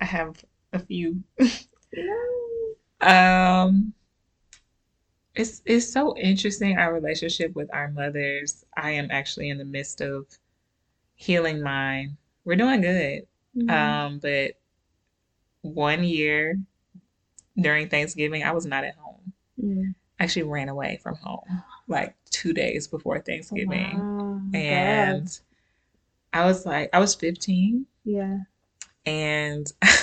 I 0.00 0.04
have 0.06 0.44
a 0.72 0.78
few. 0.78 1.22
no. 1.94 2.24
Um, 3.00 3.94
it's 5.34 5.62
it's 5.64 5.90
so 5.92 6.16
interesting 6.16 6.76
our 6.76 6.92
relationship 6.92 7.54
with 7.54 7.72
our 7.72 7.88
mothers. 7.88 8.64
I 8.76 8.92
am 8.92 9.08
actually 9.10 9.50
in 9.50 9.58
the 9.58 9.64
midst 9.64 10.00
of 10.00 10.26
healing 11.16 11.62
mine. 11.62 12.16
We're 12.44 12.56
doing 12.56 12.80
good. 12.82 13.26
Mhm. 13.56 13.70
Um, 13.70 14.18
but 14.20 14.54
one 15.62 16.04
year 16.04 16.58
during 17.60 17.88
Thanksgiving, 17.88 18.42
I 18.42 18.52
was 18.52 18.66
not 18.66 18.84
at 18.84 18.94
home. 18.96 19.07
Mm. 19.62 19.94
Actually 20.20 20.44
ran 20.44 20.68
away 20.68 20.98
from 21.02 21.16
home 21.16 21.62
like 21.88 22.14
two 22.30 22.52
days 22.52 22.86
before 22.86 23.20
Thanksgiving. 23.20 23.98
Wow. 23.98 24.40
God. 24.52 24.54
And 24.54 25.40
I 26.32 26.44
was 26.44 26.66
like, 26.66 26.90
I 26.92 26.98
was 26.98 27.14
15. 27.14 27.86
Yeah. 28.04 28.38
And 29.06 29.72
now 29.82 29.96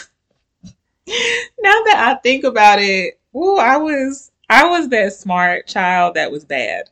that 1.08 1.96
I 1.98 2.20
think 2.24 2.44
about 2.44 2.80
it, 2.80 3.20
ooh, 3.36 3.58
I 3.58 3.78
was 3.78 4.32
I 4.50 4.68
was 4.68 4.90
that 4.90 5.14
smart 5.14 5.68
child 5.68 6.16
that 6.16 6.32
was 6.32 6.46
bad. 6.46 6.90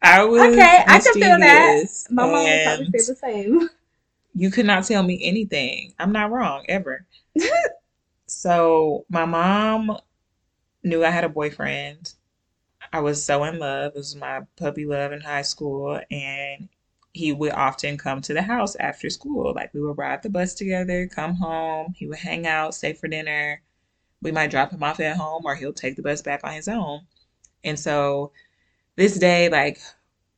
I 0.00 0.24
was 0.24 0.40
Okay, 0.52 0.84
I 0.86 1.00
can 1.00 1.12
feel 1.14 1.38
that. 1.38 1.84
My 2.10 2.24
mom 2.24 2.44
would 2.44 2.62
probably 2.64 2.98
say 2.98 3.12
the 3.12 3.16
same. 3.16 3.68
you 4.34 4.50
could 4.50 4.66
not 4.66 4.84
tell 4.84 5.02
me 5.02 5.20
anything. 5.22 5.92
I'm 5.98 6.12
not 6.12 6.30
wrong 6.30 6.64
ever. 6.68 7.06
So 8.28 9.06
my 9.08 9.24
mom 9.24 9.96
knew 10.84 11.04
I 11.04 11.10
had 11.10 11.24
a 11.24 11.28
boyfriend. 11.28 12.14
I 12.92 13.00
was 13.00 13.22
so 13.24 13.44
in 13.44 13.58
love. 13.58 13.92
It 13.94 13.98
was 13.98 14.16
my 14.16 14.42
puppy 14.56 14.86
love 14.86 15.12
in 15.12 15.20
high 15.20 15.42
school, 15.42 16.00
and 16.10 16.68
he 17.12 17.32
would 17.32 17.52
often 17.52 17.96
come 17.98 18.20
to 18.22 18.34
the 18.34 18.42
house 18.42 18.76
after 18.76 19.10
school. 19.10 19.52
Like 19.54 19.72
we 19.74 19.80
would 19.80 19.98
ride 19.98 20.22
the 20.22 20.30
bus 20.30 20.54
together, 20.54 21.06
come 21.08 21.34
home. 21.34 21.94
He 21.96 22.06
would 22.06 22.18
hang 22.18 22.46
out, 22.46 22.74
stay 22.74 22.92
for 22.92 23.08
dinner. 23.08 23.62
We 24.22 24.32
might 24.32 24.50
drop 24.50 24.70
him 24.72 24.82
off 24.82 25.00
at 25.00 25.16
home, 25.16 25.42
or 25.44 25.54
he'll 25.56 25.72
take 25.72 25.96
the 25.96 26.02
bus 26.02 26.22
back 26.22 26.40
on 26.44 26.52
his 26.54 26.68
own. 26.68 27.02
And 27.64 27.78
so 27.78 28.32
this 28.96 29.18
day, 29.18 29.48
like 29.48 29.80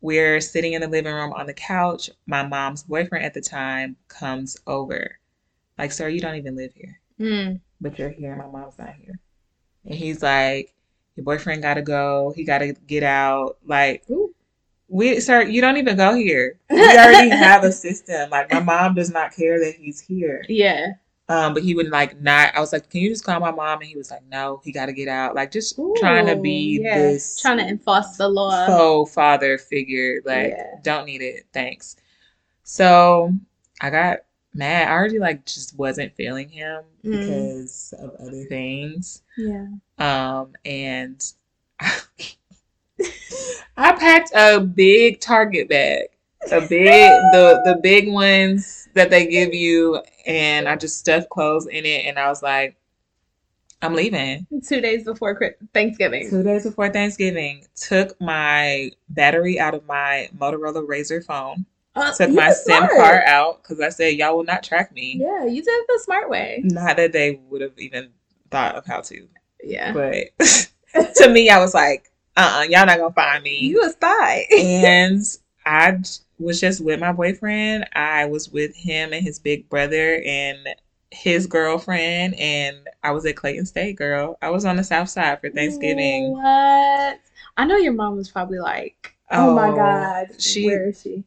we're 0.00 0.40
sitting 0.40 0.72
in 0.74 0.80
the 0.80 0.88
living 0.88 1.12
room 1.14 1.32
on 1.32 1.46
the 1.46 1.54
couch. 1.54 2.10
My 2.26 2.46
mom's 2.46 2.82
boyfriend 2.84 3.24
at 3.24 3.34
the 3.34 3.40
time 3.40 3.96
comes 4.08 4.56
over. 4.66 5.18
Like, 5.78 5.92
sir, 5.92 6.08
you 6.08 6.20
don't 6.20 6.36
even 6.36 6.56
live 6.56 6.72
here 6.74 7.00
Mm. 7.20 7.60
but 7.80 7.98
you're 7.98 8.10
here. 8.10 8.34
My 8.36 8.46
mom's 8.46 8.78
not 8.78 8.94
here. 8.94 9.18
And 9.84 9.94
he's 9.94 10.22
like, 10.22 10.74
your 11.16 11.24
boyfriend 11.24 11.62
gotta 11.62 11.82
go. 11.82 12.32
He 12.36 12.44
gotta 12.44 12.72
get 12.86 13.02
out. 13.02 13.58
Like, 13.66 14.04
Ooh. 14.10 14.34
we, 14.88 15.20
sir, 15.20 15.42
you 15.42 15.60
don't 15.60 15.76
even 15.76 15.96
go 15.96 16.14
here. 16.14 16.58
We 16.70 16.80
already 16.98 17.28
have 17.30 17.64
a 17.64 17.72
system. 17.72 18.30
Like, 18.30 18.52
my 18.52 18.60
mom 18.60 18.94
does 18.94 19.10
not 19.10 19.34
care 19.34 19.58
that 19.60 19.74
he's 19.76 20.00
here. 20.00 20.44
Yeah. 20.48 20.92
Um, 21.28 21.54
but 21.54 21.62
he 21.62 21.74
would 21.76 21.90
like 21.90 22.20
not. 22.20 22.56
I 22.56 22.60
was 22.60 22.72
like, 22.72 22.90
can 22.90 23.00
you 23.02 23.08
just 23.10 23.24
call 23.24 23.38
my 23.38 23.52
mom? 23.52 23.78
And 23.80 23.88
he 23.88 23.96
was 23.96 24.10
like, 24.10 24.24
no, 24.28 24.60
he 24.64 24.72
gotta 24.72 24.92
get 24.92 25.06
out. 25.08 25.34
Like, 25.36 25.52
just 25.52 25.78
trying 25.96 26.26
to 26.26 26.34
be 26.36 26.80
yeah. 26.82 26.98
this 26.98 27.40
Trying 27.40 27.58
to 27.58 27.68
enforce 27.68 28.16
the 28.16 28.28
law. 28.28 28.66
faux 28.66 29.14
father 29.14 29.56
figure. 29.56 30.20
Like, 30.24 30.54
Yeah. 30.56 30.74
don't 30.82 31.06
need 31.06 31.22
it. 31.22 31.46
Thanks. 31.52 31.96
So 32.64 33.32
I 33.80 33.90
got 33.90 34.18
mad. 34.54 34.88
I 34.88 34.92
already 34.92 35.18
like 35.18 35.44
just 35.46 35.76
wasn't 35.78 36.14
feeling 36.14 36.48
him 36.48 36.82
Mm. 37.04 37.12
because 37.20 37.94
of 37.98 38.14
other 38.20 38.44
things. 38.44 39.22
Yeah. 39.38 39.66
Um, 39.98 40.52
and 40.64 41.24
I 43.76 43.92
packed 43.92 44.32
a 44.34 44.60
big 44.60 45.20
Target 45.20 45.68
bag, 45.68 46.08
a 46.52 46.60
big 46.60 47.10
the 47.32 47.60
the 47.64 47.78
big 47.82 48.10
ones 48.12 48.88
that 48.94 49.08
they 49.10 49.26
give 49.26 49.54
you, 49.54 50.02
and 50.26 50.68
I 50.68 50.76
just 50.76 50.98
stuffed 50.98 51.30
clothes 51.30 51.66
in 51.66 51.86
it, 51.86 52.04
and 52.06 52.18
I 52.18 52.28
was 52.28 52.42
like, 52.42 52.76
I'm 53.80 53.94
leaving. 53.94 54.46
Two 54.66 54.82
days 54.82 55.04
before 55.04 55.38
Thanksgiving. 55.72 56.28
Two 56.28 56.42
days 56.42 56.64
before 56.64 56.90
Thanksgiving, 56.90 57.64
took 57.74 58.20
my 58.20 58.90
battery 59.08 59.58
out 59.58 59.72
of 59.74 59.86
my 59.86 60.28
Motorola 60.36 60.86
RAZR 60.86 61.24
phone. 61.24 61.64
Uh, 62.00 62.12
Took 62.14 62.30
my 62.30 62.52
SIM 62.52 62.88
card 62.88 63.22
out 63.26 63.62
because 63.62 63.80
I 63.80 63.88
said 63.90 64.16
y'all 64.16 64.36
will 64.36 64.44
not 64.44 64.62
track 64.62 64.92
me. 64.94 65.18
Yeah, 65.20 65.44
you 65.46 65.62
did 65.62 65.70
it 65.70 65.86
the 65.88 66.00
smart 66.04 66.30
way. 66.30 66.60
Not 66.64 66.96
that 66.96 67.12
they 67.12 67.40
would 67.48 67.60
have 67.60 67.78
even 67.78 68.10
thought 68.50 68.74
of 68.76 68.86
how 68.86 69.00
to, 69.02 69.28
Yeah. 69.62 69.92
but 69.92 70.28
to 71.16 71.28
me, 71.28 71.50
I 71.50 71.58
was 71.58 71.74
like, 71.74 72.10
uh-uh, 72.36 72.62
y'all 72.70 72.86
not 72.86 72.98
gonna 72.98 73.12
find 73.14 73.42
me. 73.44 73.58
You 73.60 73.82
a 73.84 73.90
spy. 73.90 74.46
and 74.56 75.22
I 75.66 75.98
was 76.38 76.58
just 76.60 76.82
with 76.82 76.98
my 77.00 77.12
boyfriend. 77.12 77.86
I 77.94 78.24
was 78.24 78.48
with 78.48 78.74
him 78.74 79.12
and 79.12 79.22
his 79.24 79.38
big 79.38 79.68
brother 79.68 80.22
and 80.24 80.58
his 81.10 81.46
girlfriend, 81.46 82.34
and 82.38 82.76
I 83.02 83.10
was 83.10 83.26
at 83.26 83.36
Clayton 83.36 83.66
State, 83.66 83.96
girl. 83.96 84.38
I 84.40 84.50
was 84.50 84.64
on 84.64 84.76
the 84.76 84.84
South 84.84 85.08
Side 85.10 85.40
for 85.40 85.50
Thanksgiving. 85.50 86.32
What? 86.32 87.20
I 87.56 87.64
know 87.66 87.76
your 87.76 87.92
mom 87.92 88.16
was 88.16 88.30
probably 88.30 88.58
like, 88.58 89.12
"Oh, 89.30 89.54
my 89.54 89.68
Oh, 89.70 89.76
God, 89.76 90.28
she- 90.40 90.66
where 90.66 90.88
is 90.88 91.02
she?" 91.02 91.24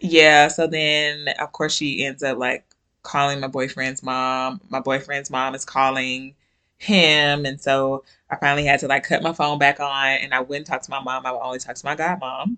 Yeah, 0.00 0.48
so 0.48 0.66
then 0.66 1.28
of 1.40 1.52
course 1.52 1.74
she 1.74 2.04
ends 2.04 2.22
up 2.22 2.38
like 2.38 2.64
calling 3.02 3.40
my 3.40 3.46
boyfriend's 3.48 4.02
mom. 4.02 4.60
My 4.68 4.80
boyfriend's 4.80 5.30
mom 5.30 5.54
is 5.54 5.64
calling 5.64 6.34
him, 6.78 7.46
and 7.46 7.60
so 7.60 8.04
I 8.30 8.36
finally 8.36 8.64
had 8.66 8.80
to 8.80 8.88
like 8.88 9.04
cut 9.04 9.22
my 9.22 9.32
phone 9.32 9.58
back 9.58 9.80
on, 9.80 10.06
and 10.08 10.34
I 10.34 10.40
wouldn't 10.40 10.66
talk 10.66 10.82
to 10.82 10.90
my 10.90 11.00
mom. 11.00 11.26
I 11.26 11.32
would 11.32 11.40
only 11.40 11.58
talk 11.58 11.76
to 11.76 11.86
my 11.86 11.96
godmom. 11.96 12.56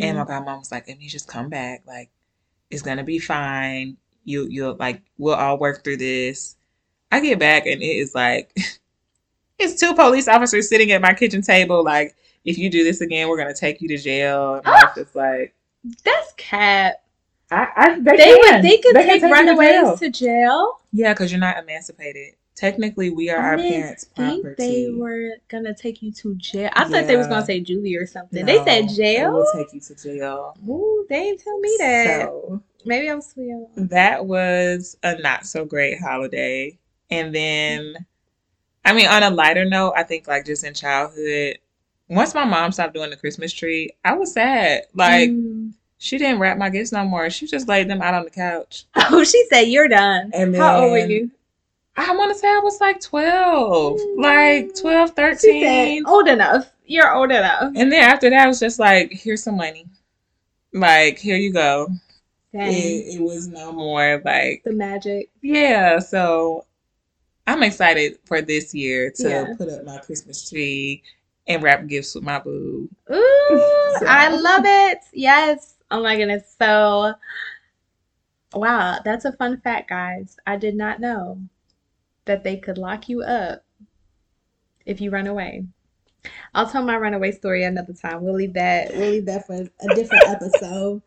And 0.00 0.18
Mm. 0.18 0.26
my 0.28 0.34
godmom 0.34 0.58
was 0.60 0.72
like, 0.72 0.88
"Let 0.88 0.98
me 0.98 1.08
just 1.08 1.28
come 1.28 1.48
back. 1.50 1.82
Like, 1.86 2.10
it's 2.70 2.82
gonna 2.82 3.04
be 3.04 3.18
fine. 3.18 3.96
You 4.24 4.46
you'll 4.48 4.76
like 4.76 5.02
we'll 5.18 5.34
all 5.34 5.58
work 5.58 5.84
through 5.84 5.98
this." 5.98 6.56
I 7.12 7.20
get 7.20 7.38
back 7.40 7.66
and 7.66 7.82
it 7.82 7.86
is 7.86 8.14
like 8.14 8.52
it's 9.58 9.80
two 9.80 9.94
police 9.94 10.28
officers 10.28 10.68
sitting 10.68 10.92
at 10.92 11.02
my 11.02 11.14
kitchen 11.14 11.42
table. 11.42 11.82
Like, 11.84 12.16
if 12.44 12.58
you 12.58 12.70
do 12.70 12.84
this 12.84 13.00
again, 13.00 13.28
we're 13.28 13.38
gonna 13.38 13.54
take 13.54 13.80
you 13.80 13.88
to 13.88 13.98
jail. 13.98 14.54
And 14.56 14.66
I 14.68 14.78
was 14.78 14.92
just 14.96 15.14
like, 15.16 15.54
That's 16.04 16.32
cat. 16.36 17.02
I, 17.50 17.68
I 17.76 17.98
they, 18.00 18.16
They 18.16 18.36
can. 18.38 18.54
would. 18.56 18.64
They 18.70 18.78
could 18.78 18.96
They 18.96 19.02
take 19.06 19.22
take 19.22 19.22
you 19.22 19.28
to 19.28 19.34
jail. 19.34 19.54
runaways 19.56 20.00
to 20.00 20.10
jail. 20.10 20.80
Yeah, 20.92 21.12
because 21.14 21.30
you're 21.32 21.40
not 21.40 21.58
emancipated. 21.58 22.34
Technically, 22.54 23.10
we 23.10 23.30
are 23.30 23.38
I 23.38 23.48
our 23.50 23.56
parents' 23.56 24.04
think 24.04 24.42
property. 24.42 24.54
they 24.58 24.90
were 24.90 25.36
gonna 25.48 25.72
take 25.74 26.02
you 26.02 26.10
to 26.12 26.34
jail. 26.34 26.70
I 26.74 26.84
thought 26.88 27.06
they 27.06 27.16
was 27.16 27.28
gonna 27.28 27.46
say 27.46 27.60
juvie 27.62 27.98
or 28.00 28.04
something. 28.04 28.44
They 28.44 28.62
said 28.64 28.88
jail. 28.88 29.26
They 29.26 29.30
will 29.30 29.52
take 29.54 29.72
you 29.72 29.80
to 29.80 29.94
jail. 29.94 30.56
Ooh, 30.68 31.06
they 31.08 31.22
didn't 31.22 31.40
tell 31.44 31.58
me 31.60 31.76
that. 31.78 32.26
So 32.26 32.62
Maybe 32.84 33.08
I 33.10 33.14
was 33.14 33.32
too 33.32 33.42
young. 33.42 33.66
that 33.76 34.26
was 34.26 34.96
a 35.04 35.16
not 35.18 35.46
so 35.46 35.64
great 35.64 36.00
holiday. 36.00 36.76
And 37.10 37.34
then, 37.34 37.94
I 38.84 38.92
mean, 38.92 39.06
on 39.06 39.22
a 39.22 39.30
lighter 39.30 39.64
note, 39.64 39.94
I 39.96 40.02
think 40.02 40.26
like 40.26 40.44
just 40.44 40.64
in 40.64 40.74
childhood, 40.74 41.58
once 42.08 42.34
my 42.34 42.44
mom 42.44 42.72
stopped 42.72 42.94
doing 42.94 43.10
the 43.10 43.16
Christmas 43.16 43.52
tree, 43.52 43.90
I 44.04 44.14
was 44.14 44.32
sad. 44.32 44.82
Like 44.94 45.30
Mm. 45.30 45.72
she 45.98 46.18
didn't 46.18 46.38
wrap 46.40 46.58
my 46.58 46.70
gifts 46.70 46.92
no 46.92 47.04
more. 47.04 47.28
She 47.30 47.46
just 47.46 47.68
laid 47.68 47.88
them 47.88 48.00
out 48.02 48.14
on 48.14 48.24
the 48.24 48.30
couch. 48.30 48.84
Oh, 48.96 49.24
she 49.24 49.44
said 49.50 49.62
you're 49.62 49.88
done. 49.88 50.30
And 50.34 50.54
How 50.56 50.82
old 50.82 50.92
were 50.92 50.98
you? 51.06 51.30
I 51.96 52.14
want 52.14 52.32
to 52.32 52.38
say 52.38 52.46
I 52.48 52.60
was 52.60 52.80
like 52.80 53.00
12, 53.00 53.98
Mm. 54.00 54.22
like 54.22 54.74
12, 54.80 55.08
She 55.10 55.14
said 55.14 55.16
13. 55.16 56.06
old 56.06 56.28
enough. 56.28 56.70
You're 56.86 57.12
old 57.14 57.30
enough. 57.30 57.72
And 57.74 57.90
then 57.92 58.02
after 58.02 58.30
that, 58.30 58.44
it 58.44 58.48
was 58.48 58.60
just 58.60 58.78
like, 58.78 59.10
here's 59.12 59.42
some 59.42 59.56
money. 59.56 59.86
Like, 60.72 61.18
here 61.18 61.36
you 61.36 61.52
go. 61.52 61.88
Dang. 62.52 62.72
It, 62.72 63.16
it 63.16 63.20
was 63.20 63.48
no 63.48 63.72
more 63.72 64.22
like, 64.24 64.62
the 64.64 64.72
magic. 64.72 65.28
yeah. 65.42 65.98
So 65.98 66.64
I'm 67.46 67.62
excited 67.62 68.18
for 68.24 68.40
this 68.42 68.72
year 68.74 69.10
to 69.16 69.28
Yeah. 69.28 69.54
put 69.56 69.68
up 69.68 69.84
my 69.84 69.98
Christmas 69.98 70.48
tree 70.48 71.02
and 71.48 71.62
wrap 71.62 71.86
gifts 71.86 72.14
with 72.14 72.24
my 72.24 72.38
boo. 72.38 72.88
Ooh, 73.10 73.94
So- 73.98 74.06
I 74.06 74.28
love 74.28 74.62
it. 74.64 74.98
Yes. 75.12 75.76
Oh 75.90 76.02
my 76.02 76.16
goodness. 76.16 76.54
So, 76.58 77.14
wow, 78.54 78.98
that's 79.04 79.24
a 79.24 79.32
fun 79.32 79.60
fact, 79.60 79.88
guys. 79.88 80.36
I 80.46 80.56
did 80.56 80.74
not 80.76 81.00
know 81.00 81.40
that 82.26 82.44
they 82.44 82.56
could 82.58 82.78
lock 82.78 83.08
you 83.08 83.22
up 83.22 83.64
if 84.84 85.00
you 85.00 85.10
run 85.10 85.26
away. 85.26 85.64
I'll 86.54 86.68
tell 86.68 86.82
my 86.84 86.96
runaway 86.96 87.32
story 87.32 87.64
another 87.64 87.92
time. 87.94 88.22
We'll 88.22 88.34
leave 88.34 88.52
that. 88.54 88.90
We'll 88.94 89.10
leave 89.10 89.26
that 89.26 89.46
for 89.46 89.54
a 89.54 89.94
different 89.94 90.24
episode. 90.28 91.00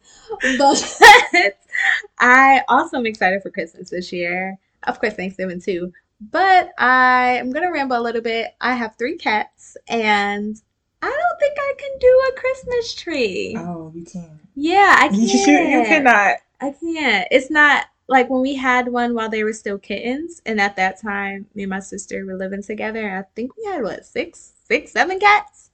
But 0.57 0.99
I 2.19 2.63
also 2.67 2.97
am 2.97 3.05
excited 3.05 3.41
for 3.43 3.51
Christmas 3.51 3.89
this 3.91 4.11
year. 4.11 4.57
Of 4.83 4.99
course, 4.99 5.13
Thanksgiving 5.13 5.61
too. 5.61 5.93
But 6.29 6.69
I 6.77 7.37
am 7.39 7.51
gonna 7.51 7.71
ramble 7.71 7.97
a 7.97 8.01
little 8.01 8.21
bit. 8.21 8.53
I 8.61 8.73
have 8.75 8.95
three 8.95 9.17
cats, 9.17 9.75
and 9.87 10.61
I 11.01 11.07
don't 11.09 11.39
think 11.39 11.57
I 11.57 11.73
can 11.79 11.97
do 11.99 12.23
a 12.29 12.39
Christmas 12.39 12.93
tree. 12.95 13.55
Oh, 13.57 13.91
you 13.95 14.05
can. 14.05 14.39
Yeah, 14.55 14.95
I 14.99 15.07
can't. 15.09 15.21
you 15.21 15.83
cannot. 15.85 16.37
I 16.61 16.71
can't. 16.79 17.27
It's 17.31 17.49
not 17.49 17.85
like 18.07 18.29
when 18.29 18.41
we 18.41 18.53
had 18.55 18.87
one 18.89 19.15
while 19.15 19.29
they 19.29 19.43
were 19.43 19.53
still 19.53 19.79
kittens, 19.79 20.41
and 20.45 20.61
at 20.61 20.75
that 20.75 21.01
time, 21.01 21.47
me 21.55 21.63
and 21.63 21.69
my 21.71 21.79
sister 21.79 22.23
were 22.25 22.35
living 22.35 22.61
together. 22.61 23.17
I 23.17 23.23
think 23.35 23.57
we 23.57 23.65
had 23.65 23.81
what 23.81 24.05
six, 24.05 24.53
six, 24.67 24.91
seven 24.91 25.17
cats, 25.19 25.71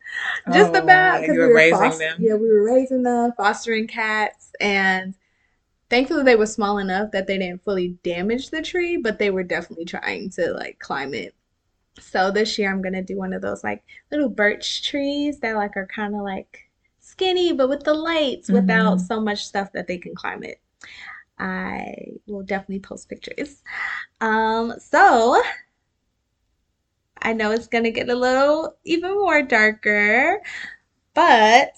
just 0.53 0.73
Oh, 0.73 0.79
about. 0.83 1.21
yeah, 1.21 1.27
'cause 1.27 1.35
you 1.35 1.41
we 1.41 1.47
were 1.47 1.53
raising 1.55 1.77
fos- 1.79 1.97
them. 1.97 2.15
Yeah, 2.19 2.35
we 2.35 2.47
were 2.47 2.63
raising 2.63 3.03
them, 3.03 3.33
fostering 3.35 3.87
cats, 3.87 4.53
and 4.61 5.13
thankfully 5.89 6.23
they 6.23 6.35
were 6.35 6.45
small 6.45 6.77
enough 6.79 7.11
that 7.11 7.27
they 7.27 7.37
didn't 7.37 7.63
fully 7.63 7.97
damage 8.03 8.49
the 8.49 8.61
tree, 8.61 8.97
but 8.97 9.19
they 9.19 9.31
were 9.31 9.43
definitely 9.43 9.85
trying 9.85 10.29
to 10.31 10.53
like 10.53 10.79
climb 10.79 11.13
it. 11.13 11.35
So 11.99 12.31
this 12.31 12.57
year 12.59 12.71
I'm 12.71 12.81
gonna 12.81 13.03
do 13.03 13.17
one 13.17 13.33
of 13.33 13.41
those 13.41 13.63
like 13.63 13.83
little 14.11 14.29
birch 14.29 14.87
trees 14.89 15.39
that 15.41 15.55
like 15.55 15.77
are 15.77 15.87
kind 15.87 16.15
of 16.15 16.21
like 16.21 16.69
skinny, 16.99 17.53
but 17.53 17.69
with 17.69 17.83
the 17.83 17.93
lights, 17.93 18.51
without 18.51 18.99
Mhm. 18.99 19.01
so 19.01 19.21
much 19.21 19.45
stuff 19.45 19.71
that 19.73 19.87
they 19.87 19.97
can 19.97 20.15
climb 20.15 20.43
it. 20.43 20.59
I 21.39 21.95
will 22.27 22.43
definitely 22.43 22.79
post 22.81 23.09
pictures. 23.09 23.63
Um, 24.21 24.75
so 24.79 25.41
I 27.21 27.33
know 27.33 27.51
it's 27.51 27.67
gonna 27.67 27.91
get 27.91 28.09
a 28.09 28.15
little 28.15 28.75
even 28.83 29.11
more 29.13 29.41
darker, 29.43 30.41
but 31.13 31.73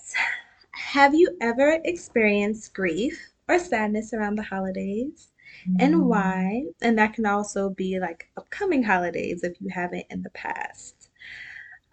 have 0.71 1.15
you 1.15 1.37
ever 1.41 1.79
experienced 1.85 2.73
grief 2.73 3.19
or 3.49 3.59
sadness 3.59 4.13
around 4.13 4.35
the 4.37 4.43
holidays? 4.43 5.31
and 5.79 5.95
Mm. 5.95 6.05
why. 6.07 6.63
And 6.81 6.97
that 6.99 7.13
can 7.13 7.25
also 7.25 7.69
be 7.71 7.99
like 7.99 8.29
upcoming 8.37 8.83
holidays 8.83 9.43
if 9.43 9.59
you 9.61 9.69
haven't 9.69 10.05
in 10.09 10.21
the 10.23 10.29
past. 10.31 11.09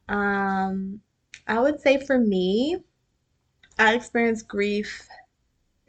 Um, 0.09 1.01
I 1.47 1.59
would 1.61 1.81
say 1.81 1.99
for 1.99 2.19
me, 2.19 2.79
I 3.79 3.95
experienced 3.95 4.49
grief 4.49 5.09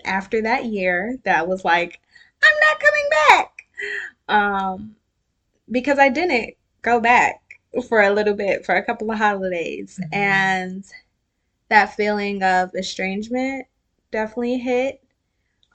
after 0.05 0.41
that 0.43 0.65
year 0.65 1.17
that 1.23 1.47
was 1.47 1.65
like, 1.65 1.99
I'm 2.43 2.59
not 2.61 2.79
coming 2.79 3.09
back. 3.29 3.67
Um, 4.29 4.95
because 5.71 5.99
I 5.99 6.09
didn't 6.09 6.55
go 6.81 6.99
back 6.99 7.41
for 7.89 8.01
a 8.01 8.11
little 8.11 8.33
bit 8.35 8.65
for 8.65 8.75
a 8.75 8.83
couple 8.85 9.11
of 9.11 9.17
holidays. 9.19 9.99
Mhm. 10.01 10.13
And 10.13 10.85
that 11.69 11.95
feeling 11.95 12.43
of 12.43 12.73
estrangement 12.75 13.67
definitely 14.11 14.57
hit. 14.59 15.01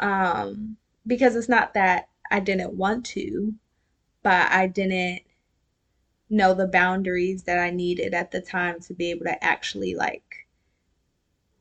Um, 0.00 0.76
because 1.06 1.36
it's 1.36 1.48
not 1.48 1.74
that 1.74 2.08
I 2.30 2.40
didn't 2.40 2.74
want 2.74 3.04
to, 3.06 3.54
but 4.22 4.50
I 4.50 4.66
didn't 4.66 5.22
know 6.30 6.54
the 6.54 6.66
boundaries 6.66 7.42
that 7.44 7.58
I 7.58 7.70
needed 7.70 8.14
at 8.14 8.30
the 8.30 8.40
time 8.40 8.80
to 8.80 8.94
be 8.94 9.10
able 9.10 9.26
to 9.26 9.44
actually 9.44 9.94
like 9.94 10.46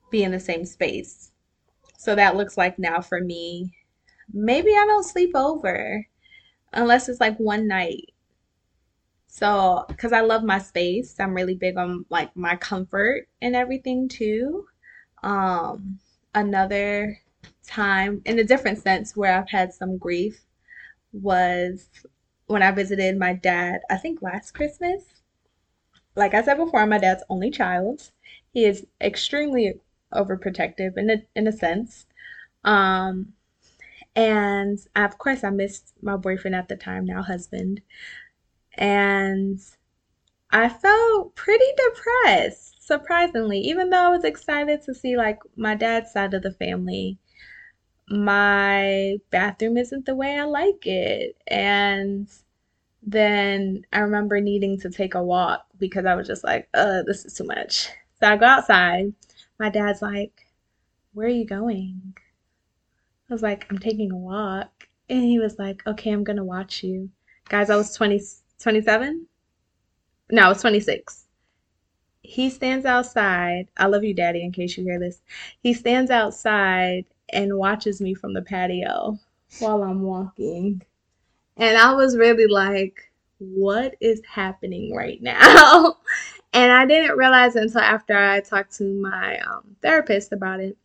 be 0.09 0.23
in 0.23 0.31
the 0.31 0.39
same 0.39 0.65
space. 0.65 1.31
So 1.97 2.15
that 2.15 2.35
looks 2.35 2.57
like 2.57 2.79
now 2.79 3.01
for 3.01 3.19
me, 3.19 3.73
maybe 4.33 4.71
I 4.71 4.85
don't 4.85 5.03
sleep 5.03 5.31
over 5.35 6.07
unless 6.73 7.09
it's 7.09 7.19
like 7.19 7.37
one 7.37 7.67
night. 7.67 8.11
So, 9.27 9.85
because 9.87 10.11
I 10.11 10.21
love 10.21 10.43
my 10.43 10.59
space, 10.59 11.19
I'm 11.19 11.33
really 11.33 11.55
big 11.55 11.77
on 11.77 12.05
like 12.09 12.35
my 12.35 12.55
comfort 12.55 13.27
and 13.41 13.55
everything 13.55 14.09
too. 14.09 14.65
Um, 15.23 15.99
another 16.35 17.19
time 17.65 18.21
in 18.25 18.39
a 18.39 18.43
different 18.43 18.79
sense 18.79 19.15
where 19.15 19.37
I've 19.37 19.49
had 19.49 19.73
some 19.73 19.97
grief 19.97 20.41
was 21.13 21.89
when 22.47 22.61
I 22.61 22.71
visited 22.71 23.17
my 23.17 23.33
dad, 23.33 23.81
I 23.89 23.97
think 23.97 24.21
last 24.21 24.51
Christmas. 24.51 25.03
Like 26.15 26.33
I 26.33 26.43
said 26.43 26.57
before, 26.57 26.81
I'm 26.81 26.89
my 26.89 26.97
dad's 26.97 27.23
only 27.29 27.49
child. 27.49 28.11
He 28.53 28.65
is 28.65 28.85
extremely 28.99 29.79
overprotective 30.13 30.97
in 30.97 31.09
a 31.09 31.23
in 31.35 31.47
a 31.47 31.51
sense. 31.51 32.05
Um, 32.65 33.33
and 34.15 34.79
of 34.95 35.17
course 35.17 35.43
I 35.43 35.49
missed 35.49 35.93
my 36.01 36.17
boyfriend 36.17 36.55
at 36.55 36.67
the 36.67 36.75
time, 36.75 37.05
now 37.05 37.23
husband. 37.23 37.81
And 38.75 39.59
I 40.51 40.67
felt 40.69 41.35
pretty 41.35 41.65
depressed, 41.77 42.83
surprisingly, 42.83 43.59
even 43.59 43.89
though 43.89 44.07
I 44.07 44.09
was 44.09 44.25
excited 44.25 44.81
to 44.83 44.93
see 44.93 45.15
like 45.15 45.39
my 45.55 45.75
dad's 45.75 46.11
side 46.11 46.33
of 46.33 46.43
the 46.43 46.51
family 46.51 47.17
my 48.11 49.17
bathroom 49.31 49.77
isn't 49.77 50.05
the 50.05 50.15
way 50.15 50.37
I 50.37 50.43
like 50.43 50.85
it. 50.85 51.37
And 51.47 52.27
then 53.03 53.85
I 53.93 53.99
remember 53.99 54.39
needing 54.41 54.79
to 54.81 54.89
take 54.89 55.15
a 55.15 55.23
walk 55.23 55.65
because 55.79 56.05
I 56.05 56.15
was 56.15 56.27
just 56.27 56.43
like, 56.43 56.69
uh, 56.73 57.03
this 57.05 57.25
is 57.25 57.33
too 57.33 57.45
much. 57.45 57.89
So 58.19 58.27
I 58.27 58.37
go 58.37 58.45
outside. 58.45 59.13
My 59.59 59.69
dad's 59.69 60.01
like, 60.01 60.45
Where 61.13 61.27
are 61.27 61.29
you 61.29 61.45
going? 61.45 62.15
I 63.29 63.33
was 63.33 63.41
like, 63.41 63.65
I'm 63.69 63.79
taking 63.79 64.11
a 64.11 64.17
walk. 64.17 64.87
And 65.09 65.23
he 65.23 65.39
was 65.39 65.57
like, 65.57 65.85
okay, 65.87 66.11
I'm 66.11 66.23
gonna 66.23 66.43
watch 66.43 66.83
you. 66.83 67.09
Guys, 67.49 67.69
I 67.69 67.75
was 67.75 67.95
20, 67.95 68.21
27? 68.59 69.27
No, 70.31 70.43
I 70.43 70.49
was 70.49 70.61
26. 70.61 71.25
He 72.21 72.49
stands 72.49 72.85
outside. 72.85 73.69
I 73.77 73.87
love 73.87 74.03
you, 74.03 74.13
Daddy, 74.13 74.43
in 74.43 74.51
case 74.51 74.77
you 74.77 74.83
hear 74.83 74.99
this. 74.99 75.21
He 75.61 75.73
stands 75.73 76.11
outside 76.11 77.05
and 77.31 77.57
watches 77.57 78.01
me 78.01 78.13
from 78.13 78.33
the 78.33 78.41
patio 78.41 79.17
while 79.59 79.83
I'm 79.83 80.01
walking. 80.01 80.81
And 81.57 81.77
I 81.77 81.93
was 81.93 82.17
really 82.17 82.47
like, 82.47 83.11
what 83.39 83.95
is 83.99 84.21
happening 84.27 84.95
right 84.95 85.21
now? 85.21 85.97
and 86.53 86.71
I 86.71 86.85
didn't 86.85 87.17
realize 87.17 87.55
until 87.55 87.81
after 87.81 88.15
I 88.15 88.39
talked 88.41 88.77
to 88.77 88.83
my 88.83 89.39
um, 89.39 89.75
therapist 89.81 90.31
about 90.31 90.59
it. 90.59 90.77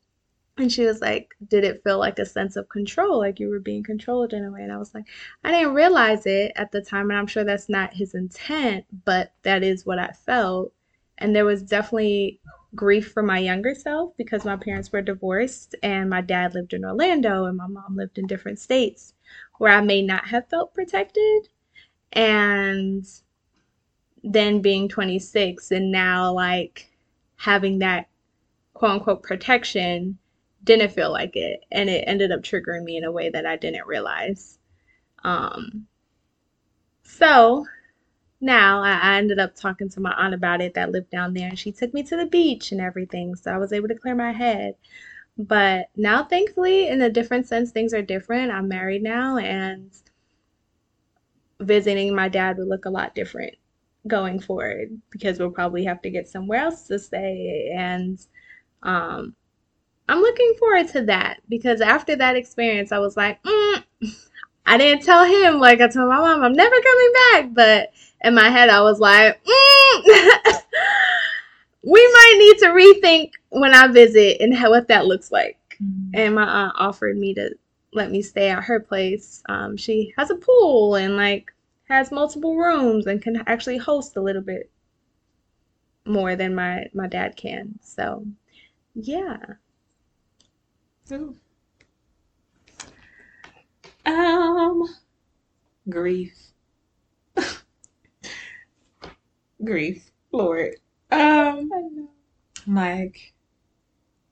And 0.59 0.73
she 0.73 0.87
was 0.87 1.03
like, 1.03 1.35
Did 1.49 1.65
it 1.65 1.83
feel 1.85 1.99
like 1.99 2.19
a 2.19 2.25
sense 2.25 2.57
of 2.57 2.71
control, 2.71 3.19
like 3.19 3.39
you 3.39 3.51
were 3.51 3.61
being 3.61 3.83
controlled 3.83 4.33
in 4.33 4.43
a 4.43 4.51
way? 4.51 4.63
And 4.63 4.73
I 4.73 4.79
was 4.79 4.95
like, 4.95 5.05
I 5.45 5.51
didn't 5.51 5.75
realize 5.75 6.25
it 6.25 6.53
at 6.57 6.73
the 6.73 6.81
time. 6.81 7.11
And 7.11 7.19
I'm 7.19 7.27
sure 7.27 7.45
that's 7.45 7.69
not 7.69 7.93
his 7.93 8.15
intent, 8.15 8.87
but 9.05 9.33
that 9.43 9.63
is 9.63 9.85
what 9.85 9.99
I 9.99 10.09
felt. 10.13 10.73
And 11.19 11.35
there 11.35 11.45
was 11.45 11.63
definitely 11.63 12.41
grief 12.75 13.13
for 13.13 13.23
my 13.23 13.39
younger 13.39 13.75
self 13.75 14.17
because 14.17 14.45
my 14.45 14.57
parents 14.57 14.93
were 14.93 15.03
divorced 15.03 15.75
and 15.83 16.11
my 16.11 16.21
dad 16.21 16.55
lived 16.55 16.75
in 16.75 16.85
Orlando 16.85 17.45
and 17.47 17.57
my 17.57 17.67
mom 17.67 17.97
lived 17.97 18.19
in 18.19 18.27
different 18.27 18.59
states 18.59 19.15
where 19.59 19.73
I 19.73 19.81
may 19.81 20.03
not 20.03 20.29
have 20.29 20.49
felt 20.49 20.75
protected. 20.75 21.49
And 22.13 23.07
then 24.23 24.61
being 24.61 24.89
26 24.89 25.71
and 25.71 25.93
now 25.93 26.33
like 26.33 26.91
having 27.37 27.79
that 27.79 28.09
quote 28.75 28.93
unquote 28.93 29.23
protection 29.23 30.19
didn't 30.65 30.93
feel 30.93 31.13
like 31.13 31.37
it 31.37 31.65
and 31.71 31.89
it 31.89 32.05
ended 32.07 32.33
up 32.33 32.43
triggering 32.43 32.83
me 32.83 32.97
in 32.97 33.05
a 33.05 33.13
way 33.13 33.31
that 33.31 33.47
I 33.47 33.57
didn't 33.57 33.87
realize. 33.87 34.59
Um, 35.23 35.87
so 37.03 37.67
now 38.41 38.83
I, 38.83 38.93
I 38.93 39.17
ended 39.17 39.39
up 39.39 39.55
talking 39.55 39.89
to 39.91 40.01
my 40.01 40.13
aunt 40.13 40.35
about 40.35 40.61
it 40.61 40.75
that 40.75 40.91
lived 40.93 41.11
down 41.11 41.35
there 41.35 41.49
and 41.49 41.59
she 41.59 41.73
took 41.73 41.95
me 41.95 42.03
to 42.05 42.17
the 42.17 42.27
beach 42.27 42.73
and 42.73 42.81
everything 42.81 43.35
so 43.35 43.53
I 43.53 43.59
was 43.59 43.73
able 43.73 43.89
to 43.89 43.95
clear 43.95 44.15
my 44.15 44.33
head. 44.33 44.75
But 45.39 45.89
now 45.97 46.25
thankfully 46.25 46.89
in 46.89 47.03
a 47.03 47.11
different 47.11 47.47
sense 47.47 47.71
things 47.71 47.95
are 47.95 48.03
different. 48.03 48.53
I'm 48.53 48.69
married 48.69 49.03
now 49.03 49.39
and 49.39 49.91
visiting 51.61 52.15
my 52.15 52.29
dad 52.29 52.59
would 52.59 52.69
look 52.69 52.85
a 52.85 52.91
lot 52.91 53.15
different 53.15 53.55
going 54.07 54.39
forward 54.41 54.91
because 55.11 55.39
we'll 55.39 55.51
probably 55.51 55.85
have 55.85 56.03
to 56.03 56.11
get 56.11 56.29
somewhere 56.29 56.61
else 56.61 56.87
to 56.87 56.99
stay 56.99 57.73
and 57.77 58.25
um 58.83 59.35
I'm 60.09 60.21
looking 60.21 60.55
forward 60.59 60.89
to 60.89 61.03
that 61.03 61.41
because 61.49 61.81
after 61.81 62.15
that 62.17 62.37
experience, 62.37 62.93
I 62.93 62.99
was 62.99 63.17
like, 63.17 63.43
mm. 63.43 63.85
I 64.67 64.77
didn't 64.77 65.05
tell 65.05 65.25
him 65.25 65.61
like 65.61 65.81
I 65.81 65.89
told 65.89 66.09
my 66.09 66.19
mom 66.19 66.43
I'm 66.43 66.53
never 66.53 66.77
coming 66.81 67.13
back, 67.33 67.55
but 67.55 67.93
in 68.23 68.35
my 68.35 68.51
head 68.51 68.69
I 68.69 68.83
was 68.83 68.99
like, 68.99 69.43
mm. 69.45 70.63
we 71.83 72.13
might 72.13 72.35
need 72.39 72.59
to 72.59 72.67
rethink 72.67 73.31
when 73.51 73.75
I 73.75 73.87
visit 73.87 74.41
and 74.41 74.55
how, 74.55 74.71
what 74.71 74.89
that 74.89 75.07
looks 75.07 75.31
like. 75.31 75.59
Mm-hmm. 75.83 76.11
And 76.15 76.35
my 76.35 76.45
aunt 76.45 76.75
offered 76.77 77.17
me 77.17 77.33
to 77.35 77.55
let 77.93 78.11
me 78.11 78.23
stay 78.23 78.51
at 78.51 78.65
her 78.65 78.81
place. 78.81 79.43
Um, 79.49 79.77
she 79.77 80.13
has 80.19 80.31
a 80.31 80.35
pool 80.35 80.97
and 80.97 81.17
like 81.17 81.53
has 81.89 82.11
multiple 82.11 82.57
rooms 82.57 83.07
and 83.07 83.23
can 83.23 83.43
actually 83.47 83.79
host 83.79 84.17
a 84.17 84.21
little 84.21 84.43
bit 84.43 84.69
more 86.05 86.35
than 86.35 86.55
my 86.55 86.87
my 86.93 87.07
dad 87.07 87.37
can. 87.37 87.79
So, 87.83 88.27
yeah. 88.95 89.37
Ooh. 91.13 91.37
Um, 94.07 94.85
grief. 95.89 96.33
grief, 99.65 100.11
Lord. 100.31 100.77
Um, 101.11 102.09
like 102.67 103.35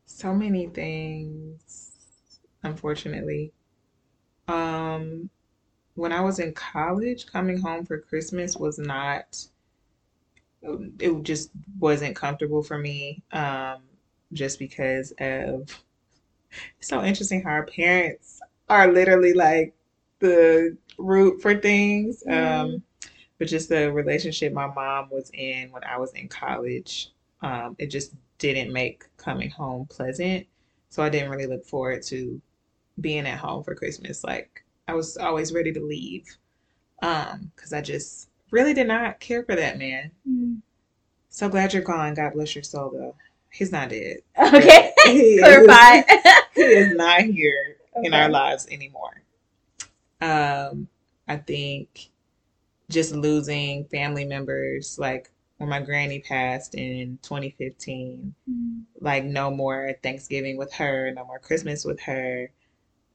so 0.06 0.32
many 0.32 0.68
things, 0.68 2.40
unfortunately. 2.62 3.52
Um, 4.46 5.28
when 5.94 6.12
I 6.12 6.20
was 6.20 6.38
in 6.38 6.52
college, 6.54 7.26
coming 7.26 7.60
home 7.60 7.84
for 7.84 7.98
Christmas 7.98 8.56
was 8.56 8.78
not, 8.78 9.46
it 10.62 11.22
just 11.22 11.50
wasn't 11.78 12.16
comfortable 12.16 12.62
for 12.62 12.78
me. 12.78 13.22
Um, 13.32 13.82
just 14.32 14.58
because 14.58 15.12
of 15.18 15.82
it's 16.78 16.88
so 16.88 17.02
interesting 17.02 17.42
how 17.42 17.50
our 17.50 17.66
parents 17.66 18.40
are 18.68 18.92
literally 18.92 19.34
like 19.34 19.74
the 20.20 20.76
root 20.98 21.42
for 21.42 21.56
things. 21.56 22.22
Mm-hmm. 22.26 22.72
Um, 22.72 22.82
but 23.38 23.48
just 23.48 23.68
the 23.68 23.92
relationship 23.92 24.52
my 24.52 24.66
mom 24.66 25.08
was 25.10 25.30
in 25.34 25.70
when 25.70 25.84
I 25.84 25.98
was 25.98 26.12
in 26.12 26.28
college, 26.28 27.12
um, 27.42 27.76
it 27.78 27.86
just 27.86 28.12
didn't 28.38 28.72
make 28.72 29.04
coming 29.16 29.50
home 29.50 29.86
pleasant. 29.86 30.46
So 30.90 31.02
I 31.02 31.08
didn't 31.08 31.30
really 31.30 31.46
look 31.46 31.66
forward 31.66 32.02
to 32.04 32.40
being 33.00 33.26
at 33.26 33.38
home 33.38 33.64
for 33.64 33.74
Christmas. 33.74 34.22
Like 34.22 34.64
I 34.86 34.94
was 34.94 35.16
always 35.16 35.52
ready 35.52 35.72
to 35.72 35.80
leave 35.80 36.24
um, 37.02 37.50
because 37.54 37.72
I 37.72 37.80
just 37.80 38.28
really 38.50 38.72
did 38.72 38.86
not 38.86 39.20
care 39.20 39.42
for 39.42 39.56
that 39.56 39.78
man. 39.78 40.10
Mm. 40.28 40.60
So 41.28 41.48
glad 41.48 41.72
you're 41.72 41.82
gone. 41.82 42.14
God 42.14 42.34
bless 42.34 42.54
your 42.54 42.62
soul, 42.62 42.90
though. 42.90 43.16
He's 43.50 43.72
not 43.72 43.88
dead. 43.88 44.18
Okay, 44.38 44.92
clarify. 45.38 46.02
he 46.54 46.60
is 46.60 46.94
not 46.94 47.22
here 47.22 47.76
okay. 47.96 48.06
in 48.06 48.14
our 48.14 48.28
lives 48.28 48.66
anymore. 48.70 49.22
Um, 50.20 50.88
I 51.28 51.36
think 51.36 52.10
just 52.90 53.14
losing 53.14 53.84
family 53.86 54.24
members, 54.24 54.98
like 54.98 55.30
when 55.58 55.68
my 55.68 55.80
granny 55.80 56.20
passed 56.20 56.74
in 56.74 57.18
2015, 57.22 58.34
mm-hmm. 58.50 58.80
like 59.00 59.24
no 59.24 59.50
more 59.50 59.94
Thanksgiving 60.02 60.56
with 60.56 60.72
her, 60.74 61.12
no 61.14 61.24
more 61.24 61.38
Christmas 61.38 61.84
with 61.84 62.00
her, 62.00 62.50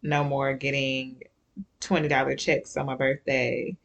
no 0.02 0.24
more 0.24 0.54
getting 0.54 1.22
$20 1.82 2.38
checks 2.38 2.78
on 2.78 2.86
my 2.86 2.96
birthday. 2.96 3.76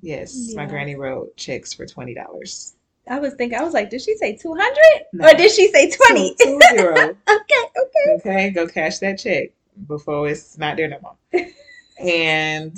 Yes, 0.00 0.50
yeah. 0.50 0.56
my 0.56 0.66
granny 0.66 0.94
wrote 0.94 1.36
checks 1.36 1.72
for 1.72 1.86
$20. 1.86 2.72
I 3.10 3.18
was 3.18 3.34
thinking, 3.34 3.58
I 3.58 3.62
was 3.62 3.72
like, 3.72 3.88
did 3.88 4.02
she 4.02 4.16
say 4.16 4.36
200 4.36 4.76
no. 5.14 5.26
or 5.26 5.34
did 5.34 5.50
she 5.50 5.72
say 5.72 5.90
20? 5.90 6.34
Two, 6.34 6.44
two 6.44 6.60
zero. 6.76 6.94
okay, 6.94 7.14
okay. 7.28 8.12
Okay, 8.16 8.50
go 8.50 8.66
cash 8.66 8.98
that 8.98 9.18
check 9.18 9.50
before 9.86 10.28
it's 10.28 10.58
not 10.58 10.76
there 10.76 10.88
no 10.88 10.98
more. 11.02 11.46
and 12.00 12.76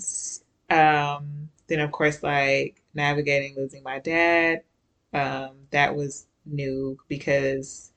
um, 0.68 1.48
then, 1.66 1.80
of 1.80 1.92
course, 1.92 2.22
like 2.22 2.82
navigating 2.94 3.56
losing 3.56 3.82
my 3.82 3.98
dad, 3.98 4.62
um, 5.12 5.50
that 5.70 5.94
was 5.94 6.26
new 6.46 6.98
because 7.08 7.92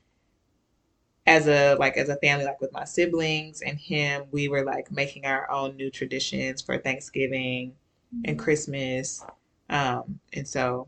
as 1.26 1.48
a 1.48 1.76
like 1.80 1.96
as 1.96 2.10
a 2.10 2.18
family 2.18 2.44
like 2.44 2.60
with 2.60 2.74
my 2.74 2.84
siblings 2.84 3.62
and 3.62 3.80
him 3.80 4.26
we 4.32 4.50
were 4.50 4.66
like 4.66 4.92
making 4.92 5.26
our 5.26 5.50
own 5.50 5.74
new 5.78 5.90
traditions 5.90 6.62
for 6.62 6.78
thanksgiving 6.78 7.70
mm-hmm. 8.14 8.22
and 8.26 8.38
christmas 8.38 9.24
um 9.70 10.20
and 10.34 10.46
so 10.46 10.86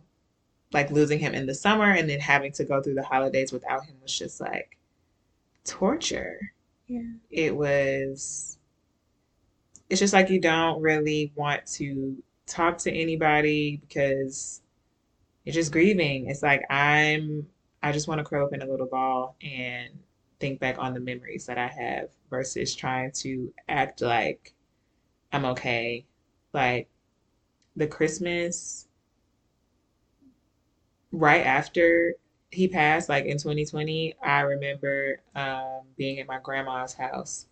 like 0.73 0.91
losing 0.91 1.17
him 1.17 1.34
in 1.34 1.45
the 1.45 1.56
summer 1.56 1.91
and 1.91 2.10
then 2.10 2.19
having 2.19 2.51
to 2.51 2.65
go 2.65 2.82
through 2.82 2.95
the 2.95 3.01
holidays 3.01 3.54
without 3.54 3.86
him 3.86 3.95
was 4.01 4.19
just 4.19 4.41
like 4.41 4.78
torture. 5.63 6.54
Yeah. 6.87 7.01
It 7.29 7.55
was 7.55 8.57
it's 9.89 9.99
just 9.99 10.13
like 10.13 10.29
you 10.29 10.39
don't 10.39 10.81
really 10.81 11.31
want 11.35 11.65
to 11.65 12.21
talk 12.47 12.77
to 12.79 12.91
anybody 12.91 13.81
because 13.87 14.61
you're 15.45 15.53
just 15.53 15.71
grieving. 15.71 16.29
It's 16.29 16.43
like 16.43 16.63
I'm 16.71 17.47
I 17.83 17.91
just 17.91 18.07
want 18.07 18.19
to 18.19 18.25
curl 18.25 18.45
up 18.47 18.53
in 18.53 18.61
a 18.61 18.67
little 18.67 18.87
ball 18.87 19.35
and 19.43 19.89
think 20.39 20.59
back 20.59 20.77
on 20.79 20.93
the 20.93 20.99
memories 20.99 21.45
that 21.47 21.57
I 21.57 21.67
have 21.67 22.09
versus 22.29 22.75
trying 22.75 23.11
to 23.13 23.53
act 23.69 24.01
like 24.01 24.53
I'm 25.33 25.45
okay. 25.45 26.05
Like 26.53 26.89
the 27.75 27.87
Christmas 27.87 28.87
right 31.11 31.45
after 31.45 32.15
he 32.55 32.67
passed, 32.67 33.09
like 33.09 33.25
in 33.25 33.37
2020, 33.37 34.15
I 34.23 34.41
remember 34.41 35.21
um, 35.35 35.81
being 35.97 36.19
at 36.19 36.27
my 36.27 36.39
grandma's 36.39 36.93
house, 36.93 37.47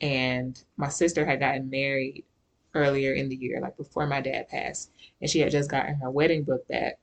and 0.00 0.62
my 0.76 0.88
sister 0.88 1.24
had 1.24 1.40
gotten 1.40 1.70
married 1.70 2.24
earlier 2.74 3.12
in 3.14 3.28
the 3.28 3.36
year, 3.36 3.60
like 3.60 3.76
before 3.76 4.06
my 4.06 4.20
dad 4.20 4.48
passed, 4.48 4.90
and 5.20 5.30
she 5.30 5.40
had 5.40 5.50
just 5.50 5.70
gotten 5.70 5.94
her 5.96 6.10
wedding 6.10 6.44
book 6.44 6.66
back. 6.68 6.98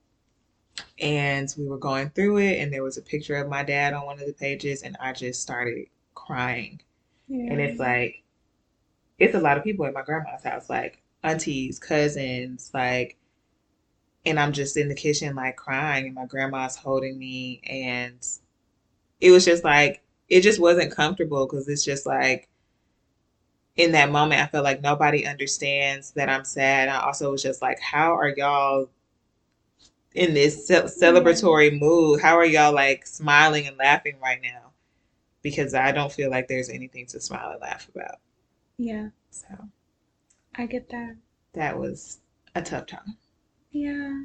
And 0.99 1.53
we 1.57 1.67
were 1.67 1.77
going 1.77 2.09
through 2.09 2.37
it, 2.37 2.59
and 2.59 2.71
there 2.71 2.83
was 2.83 2.97
a 2.97 3.01
picture 3.01 3.35
of 3.35 3.49
my 3.49 3.63
dad 3.63 3.93
on 3.93 4.05
one 4.05 4.19
of 4.19 4.27
the 4.27 4.33
pages, 4.33 4.83
and 4.83 4.97
I 4.99 5.13
just 5.13 5.41
started 5.41 5.87
crying. 6.13 6.81
Yeah. 7.27 7.51
And 7.51 7.61
it's 7.61 7.79
like, 7.79 8.23
it's 9.17 9.35
a 9.35 9.39
lot 9.39 9.57
of 9.57 9.63
people 9.63 9.85
at 9.85 9.93
my 9.93 10.03
grandma's 10.03 10.43
house, 10.43 10.69
like 10.69 11.01
aunties, 11.23 11.79
cousins, 11.79 12.71
like 12.73 13.17
and 14.25 14.39
I'm 14.39 14.53
just 14.53 14.77
in 14.77 14.89
the 14.89 14.95
kitchen 14.95 15.35
like 15.35 15.55
crying 15.57 16.05
and 16.05 16.15
my 16.15 16.25
grandma's 16.25 16.75
holding 16.75 17.17
me 17.17 17.61
and 17.65 18.25
it 19.21 19.31
was 19.31 19.45
just 19.45 19.63
like 19.63 20.01
it 20.29 20.41
just 20.41 20.59
wasn't 20.59 20.95
comfortable 20.95 21.45
because 21.45 21.67
it's 21.67 21.85
just 21.85 22.05
like 22.05 22.49
in 23.77 23.91
that 23.93 24.11
moment, 24.11 24.41
I 24.41 24.47
felt 24.47 24.63
like 24.63 24.81
nobody 24.81 25.25
understands 25.25 26.11
that 26.11 26.29
I'm 26.29 26.45
sad. 26.45 26.87
I 26.89 27.01
also 27.05 27.31
was 27.31 27.43
just 27.43 27.61
like, 27.61 27.79
how 27.79 28.13
are 28.15 28.29
y'all 28.29 28.89
in 30.13 30.33
this 30.33 30.69
Yeah. 31.03 31.17
Mm-hmm. 31.17 31.39
celebratory 31.39 31.77
mood? 31.77 32.21
How 32.21 32.37
are 32.37 32.45
y'all 32.45 32.73
like 32.73 33.05
smiling 33.05 33.67
and 33.67 33.77
laughing 33.77 34.15
right 34.21 34.41
now? 34.41 34.71
Because 35.43 35.73
I 35.75 35.91
don't 35.93 36.11
feel 36.13 36.31
like 36.31 36.47
there's 36.47 36.69
anything 36.69 37.07
to 37.07 37.21
smile 37.21 37.51
and 37.51 37.61
laugh 37.61 37.89
about. 37.95 38.19
Yeah, 38.77 39.09
So 39.29 39.69
I 40.55 40.65
get 40.65 40.89
that. 40.89 41.17
that 41.53 41.79
was 41.79 42.19
a 42.53 42.61
tough 42.61 42.85
time. 42.85 43.17
Yeah. 43.75 44.21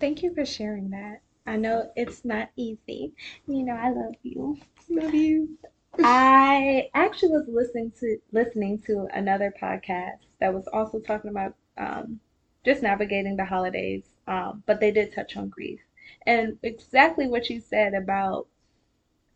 Thank 0.00 0.24
you 0.24 0.34
for 0.34 0.44
sharing 0.44 0.90
that. 0.90 1.20
I 1.46 1.56
know 1.56 1.92
it's 1.94 2.24
not 2.24 2.50
easy. 2.56 3.12
You 3.46 3.62
know, 3.64 3.74
I 3.76 3.90
love 3.90 4.16
you. 4.24 4.58
Love 4.90 5.14
you. 5.14 5.56
I 6.00 6.90
actually 6.92 7.30
was 7.30 7.46
listening 7.46 7.92
to 8.00 8.18
listening 8.32 8.80
to 8.80 9.06
another 9.14 9.54
podcast 9.62 10.18
that 10.40 10.52
was 10.52 10.66
also 10.72 10.98
talking 10.98 11.30
about 11.30 11.54
um, 11.78 12.18
just 12.64 12.82
navigating 12.82 13.36
the 13.36 13.44
holidays, 13.44 14.02
um, 14.26 14.64
but 14.66 14.80
they 14.80 14.90
did 14.90 15.14
touch 15.14 15.36
on 15.36 15.48
grief 15.48 15.78
and 16.26 16.58
exactly 16.64 17.28
what 17.28 17.48
you 17.48 17.60
said 17.60 17.94
about 17.94 18.48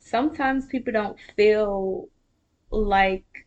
sometimes 0.00 0.66
people 0.66 0.92
don't 0.92 1.18
feel 1.37 2.09
like 2.70 3.46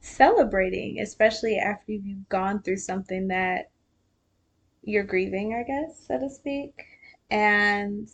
celebrating, 0.00 1.00
especially 1.00 1.58
after 1.58 1.92
you've 1.92 2.28
gone 2.30 2.62
through 2.62 2.78
something 2.78 3.28
that 3.28 3.70
you're 4.86 5.04
grieving, 5.04 5.52
I 5.52 5.64
guess, 5.64 6.06
so 6.06 6.18
to 6.18 6.30
speak. 6.30 6.86
And 7.30 8.08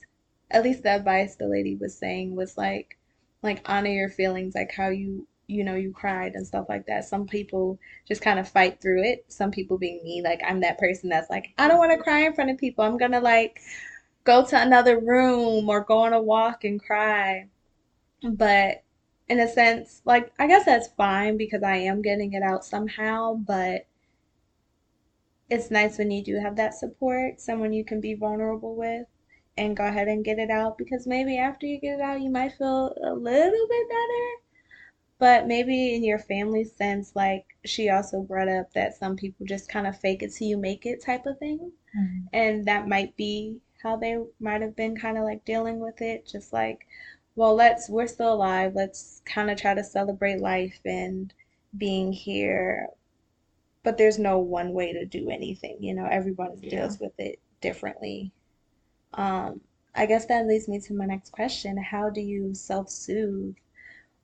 at 0.51 0.65
least 0.65 0.83
the 0.83 0.91
advice 0.91 1.37
the 1.37 1.47
lady 1.47 1.77
was 1.77 1.97
saying 1.97 2.35
was 2.35 2.57
like, 2.57 2.99
like 3.43 3.63
honor 3.67 3.91
your 3.91 4.09
feelings, 4.09 4.55
like 4.55 4.73
how 4.73 4.89
you, 4.89 5.27
you 5.47 5.65
know, 5.65 5.75
you 5.75 5.93
cried 5.93 6.33
and 6.35 6.47
stuff 6.47 6.67
like 6.69 6.87
that. 6.87 7.05
Some 7.05 7.27
people 7.27 7.79
just 8.09 8.23
kind 8.23 8.39
of 8.39 8.49
fight 8.49 8.81
through 8.81 9.03
it. 9.05 9.25
Some 9.29 9.51
people 9.51 9.79
being 9.79 10.03
me, 10.03 10.23
like 10.23 10.41
I'm 10.47 10.61
that 10.61 10.79
person 10.79 11.11
that's 11.11 11.31
like, 11.31 11.53
I 11.59 11.69
don't 11.69 11.79
want 11.79 11.93
to 11.93 12.03
cry 12.03 12.21
in 12.21 12.33
front 12.33 12.51
of 12.51 12.59
people. 12.59 12.85
I'm 12.85 12.99
gonna 12.99 13.21
like 13.21 13.61
go 14.25 14.45
to 14.47 14.61
another 14.61 14.99
room 14.99 15.69
or 15.69 15.85
go 15.85 15.99
on 15.99 16.13
a 16.15 16.23
walk 16.23 16.65
and 16.65 16.83
cry. 16.83 17.49
But 18.23 18.83
in 19.29 19.41
a 19.41 19.49
sense, 19.49 20.01
like 20.05 20.33
I 20.39 20.47
guess 20.47 20.65
that's 20.65 20.89
fine 20.97 21.37
because 21.37 21.63
I 21.63 21.77
am 21.77 22.03
getting 22.03 22.33
it 22.33 22.43
out 22.43 22.65
somehow, 22.65 23.35
but 23.35 23.87
it's 25.53 25.71
nice 25.71 25.99
when 25.99 26.11
you 26.11 26.25
do 26.25 26.37
have 26.37 26.57
that 26.57 26.75
support, 26.75 27.39
someone 27.41 27.75
you 27.75 27.85
can 27.85 28.01
be 28.01 28.15
vulnerable 28.15 28.75
with 28.75 29.07
and 29.59 29.77
go 29.77 29.85
ahead 29.85 30.09
and 30.09 30.25
get 30.25 30.39
it 30.39 30.51
out 30.51 30.79
because 30.79 31.07
maybe 31.07 31.37
after 31.37 31.67
you 31.67 31.79
get 31.79 31.99
it 31.99 32.01
out, 32.01 32.23
you 32.23 32.31
might 32.31 32.53
feel 32.53 32.95
a 33.05 33.13
little 33.13 33.69
bit 33.69 33.89
better. 33.89 34.27
But 35.19 35.47
maybe 35.47 35.95
in 35.95 36.05
your 36.05 36.19
family 36.19 36.65
sense, 36.65 37.13
like 37.15 37.45
she 37.67 37.91
also 37.91 38.23
brought 38.23 38.49
up 38.49 38.73
that 38.73 38.97
some 38.97 39.15
people 39.15 39.45
just 39.45 39.69
kind 39.69 39.87
of 39.87 39.99
fake 39.99 40.23
it 40.23 40.33
till 40.33 40.49
you 40.49 40.57
make 40.57 40.87
it 40.87 41.03
type 41.03 41.27
of 41.27 41.39
thing. 41.39 41.73
Mhm. 41.95 42.29
And 42.33 42.65
that 42.65 42.89
might 42.89 43.15
be 43.17 43.61
how 43.83 43.97
they 43.97 44.19
might 44.41 44.63
have 44.63 44.75
been 44.75 44.97
kind 44.97 45.19
of 45.19 45.25
like 45.25 45.45
dealing 45.45 45.81
with 45.81 46.01
it. 46.01 46.27
Just 46.27 46.53
like, 46.53 46.87
well, 47.37 47.55
let's, 47.55 47.91
we're 47.91 48.07
still 48.07 48.33
alive. 48.33 48.75
Let's 48.75 49.21
kind 49.27 49.51
of 49.51 49.59
try 49.59 49.75
to 49.75 49.85
celebrate 49.85 50.41
life 50.41 50.81
and 50.87 51.33
being 51.77 52.13
here 52.13 52.89
but 53.83 53.99
there's 53.99 54.19
no 54.19 54.39
one 54.39 54.73
way 54.73 54.93
to 54.93 55.05
do 55.07 55.31
anything. 55.31 55.79
You 55.83 55.95
know, 55.95 56.07
everyone 56.07 56.63
Yeah. 56.63 56.69
deals 56.69 56.99
with 57.01 57.13
it 57.19 57.41
differently. 57.61 58.33
Um, 59.15 59.63
I 59.95 60.07
guess 60.07 60.27
that 60.27 60.47
leads 60.47 60.69
me 60.69 60.81
to 60.81 60.95
my 60.95 61.07
next 61.07 61.31
question. 61.31 61.77
How 61.79 62.11
do 62.11 62.21
you 62.21 62.55
self-soothe 62.55 63.57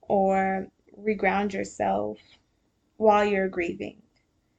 or 0.02 0.68
reground 0.98 1.52
yourself 1.54 2.18
while 2.98 3.24
you're 3.24 3.48
grieving? 3.48 4.02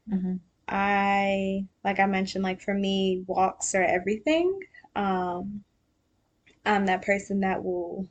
hmm 0.09 0.39
I, 0.69 1.65
like 1.83 1.99
I 1.99 2.05
mentioned, 2.05 2.43
like 2.43 2.61
for 2.61 2.73
me, 2.73 3.23
walks 3.27 3.73
are 3.75 3.83
everything. 3.83 4.59
Um, 4.95 5.63
I'm 6.65 6.85
that 6.85 7.01
person 7.01 7.41
that 7.41 7.63
will 7.65 8.07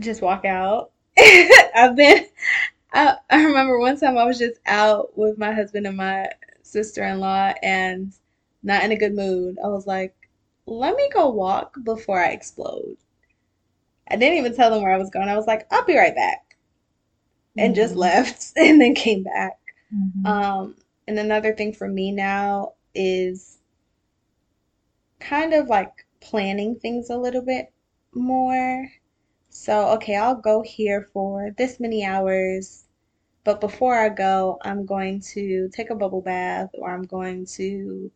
just 0.00 0.22
walk 0.22 0.44
out. 0.44 0.90
I've 1.18 1.96
been 1.96 2.26
I, 2.92 3.16
I 3.30 3.44
remember 3.44 3.78
one 3.78 3.98
time 3.98 4.18
I 4.18 4.24
was 4.24 4.38
just 4.38 4.60
out 4.66 5.16
with 5.16 5.38
my 5.38 5.52
husband 5.52 5.86
and 5.86 5.96
my 5.96 6.30
sister-in-law 6.62 7.54
and 7.62 8.12
not 8.62 8.84
in 8.84 8.92
a 8.92 8.96
good 8.98 9.14
mood. 9.14 9.58
I 9.64 9.68
was 9.68 9.86
like, 9.86 10.14
let 10.66 10.94
me 10.96 11.08
go 11.12 11.28
walk 11.30 11.76
before 11.84 12.18
I 12.22 12.28
explode. 12.30 12.96
I 14.08 14.16
didn't 14.16 14.38
even 14.38 14.56
tell 14.56 14.70
them 14.70 14.82
where 14.82 14.92
I 14.92 14.98
was 14.98 15.08
going. 15.10 15.28
I 15.28 15.36
was 15.36 15.46
like, 15.46 15.66
I'll 15.72 15.84
be 15.84 15.96
right 15.96 16.14
back. 16.14 16.56
And 17.58 17.74
just 17.74 17.94
hmm 17.94 17.96
left 17.96 18.52
and 18.56 18.80
then 18.80 18.94
came 18.94 19.22
back. 19.24 19.58
hmm 19.90 20.24
Um, 20.24 20.76
and 21.08 21.18
another 21.18 21.54
thing 21.54 21.72
for 21.74 21.88
me 21.88 22.12
now 22.12 22.74
is 22.94 23.58
kind 25.20 25.54
of 25.54 25.68
like 25.68 26.06
planning 26.20 26.74
things 26.78 27.08
a 27.08 27.16
little 27.16 27.42
bit 27.42 27.72
more. 28.12 28.90
So, 29.58 29.88
okay, 29.96 30.16
I'll 30.16 30.36
go 30.36 30.62
here 30.62 31.02
for 31.12 31.50
this 31.58 31.80
many 31.80 32.04
hours. 32.04 32.86
But 33.44 33.60
before 33.60 33.96
I 33.96 34.10
go, 34.10 34.58
I'm 34.62 34.86
going 34.86 35.20
to 35.34 35.68
take 35.70 35.90
a 35.90 35.96
bubble 35.96 36.22
bath 36.22 36.70
or 36.74 36.90
I'm 36.92 37.04
going 37.04 37.46
to 37.56 38.12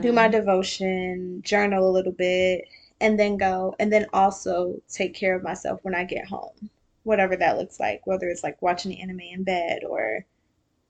do 0.00 0.12
my 0.12 0.26
hmm 0.26 0.28
devotion, 0.28 1.42
journal 1.42 1.88
a 1.88 1.92
little 1.92 2.12
bit, 2.12 2.64
and 3.00 3.18
then 3.18 3.36
go. 3.36 3.74
And 3.78 3.92
then 3.92 4.06
also 4.12 4.80
take 4.88 5.14
care 5.14 5.34
of 5.36 5.42
myself 5.42 5.80
when 5.82 5.94
I 5.94 6.04
get 6.04 6.26
home, 6.28 6.70
whatever 7.04 7.36
that 7.36 7.56
looks 7.58 7.80
like, 7.80 8.06
whether 8.06 8.28
it's 8.28 8.42
like 8.42 8.60
watching 8.62 8.98
anime 9.00 9.20
in 9.20 9.42
bed 9.44 9.84
or 9.88 10.24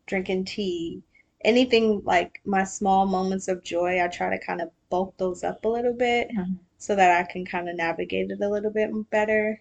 drinking 0.06 0.46
tea. 0.46 1.02
Anything 1.44 2.02
like 2.04 2.40
my 2.46 2.64
small 2.64 3.06
moments 3.06 3.48
of 3.48 3.64
joy, 3.64 4.02
I 4.04 4.08
try 4.08 4.30
to 4.30 4.44
kind 4.44 4.60
of 4.62 4.70
bulk 4.90 5.16
those 5.18 5.44
up 5.44 5.64
a 5.64 5.68
little 5.68 5.94
bit 5.94 6.30
hmm 6.30 6.65
so 6.86 6.94
that 6.96 7.20
I 7.20 7.24
can 7.32 7.44
kind 7.44 7.68
of 7.68 7.76
navigate 7.76 8.30
it 8.30 8.40
a 8.40 8.48
little 8.48 8.70
bit 8.70 8.90
better. 9.10 9.60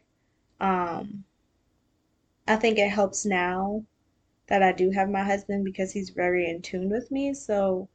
Um, 0.59 1.25
I 2.47 2.55
think 2.55 2.79
it 2.79 2.89
helps 2.89 3.23
now 3.25 3.83
that 4.47 4.63
I 4.63 4.71
do 4.71 4.91
have 4.91 5.09
my 5.09 5.23
husband 5.23 5.65
because 5.65 5.91
he's 5.93 6.11
very 6.11 6.49
in 6.49 6.61
tune 6.61 6.89
with 6.89 7.11
me. 7.11 7.33
So 7.33 7.89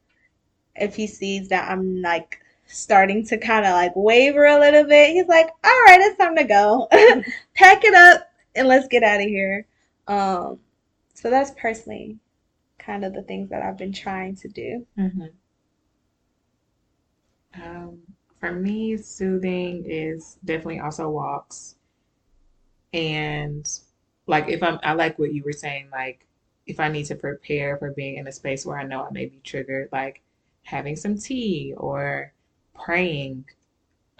if 0.77 0.97
he 0.97 1.07
sees 1.07 1.49
that 1.51 1.71
I'm 1.71 2.03
like 2.03 2.41
starting 2.67 3.25
to 3.27 3.39
kind 3.39 3.67
of 3.67 3.73
like 3.73 3.95
waver 3.97 4.47
a 4.47 4.59
little 4.61 4.85
bit, 4.85 5.11
he's 5.13 5.29
like, 5.29 5.49
"All 5.65 5.83
right, 5.87 6.01
it's 6.01 6.19
time 6.19 6.37
to 6.37 6.45
go. 6.45 6.89
Pack 7.55 7.85
it 7.85 7.95
up 7.95 8.31
and 8.57 8.69
let's 8.69 8.89
get 8.89 9.03
out 9.05 9.21
of 9.21 9.27
here." 9.29 9.67
Um, 10.09 10.61
so 11.15 11.31
that's 11.31 11.53
personally 11.53 12.19
kind 12.79 13.05
of 13.05 13.15
the 13.15 13.23
things 13.23 13.51
that 13.51 13.63
I've 13.63 13.79
been 13.79 13.93
trying 13.93 14.37
to 14.37 14.49
do. 14.49 14.87
hmm 14.97 15.31
Um, 17.55 18.10
for 18.41 18.53
me, 18.53 18.97
soothing 18.97 19.85
is 19.87 20.39
definitely 20.45 20.81
also 20.81 21.09
walks. 21.11 21.77
And 22.93 23.69
like 24.27 24.49
if 24.49 24.63
I'm, 24.63 24.79
I 24.83 24.93
like 24.95 25.19
what 25.19 25.33
you 25.33 25.43
were 25.45 25.53
saying, 25.53 25.89
like 25.93 26.27
if 26.67 26.81
I 26.81 26.89
need 26.89 27.07
to 27.07 27.15
prepare 27.15 27.77
for 27.77 27.93
being 27.93 28.17
in 28.17 28.27
a 28.27 28.33
space 28.33 28.67
where 28.67 28.79
I 28.79 28.85
know 28.85 29.03
I 29.05 29.11
may 29.11 29.27
be 29.27 29.41
triggered, 29.45 29.89
like 29.93 30.23
having 30.65 30.97
some 30.97 31.19
tea 31.19 31.75
or 31.77 32.33
praying, 32.75 33.47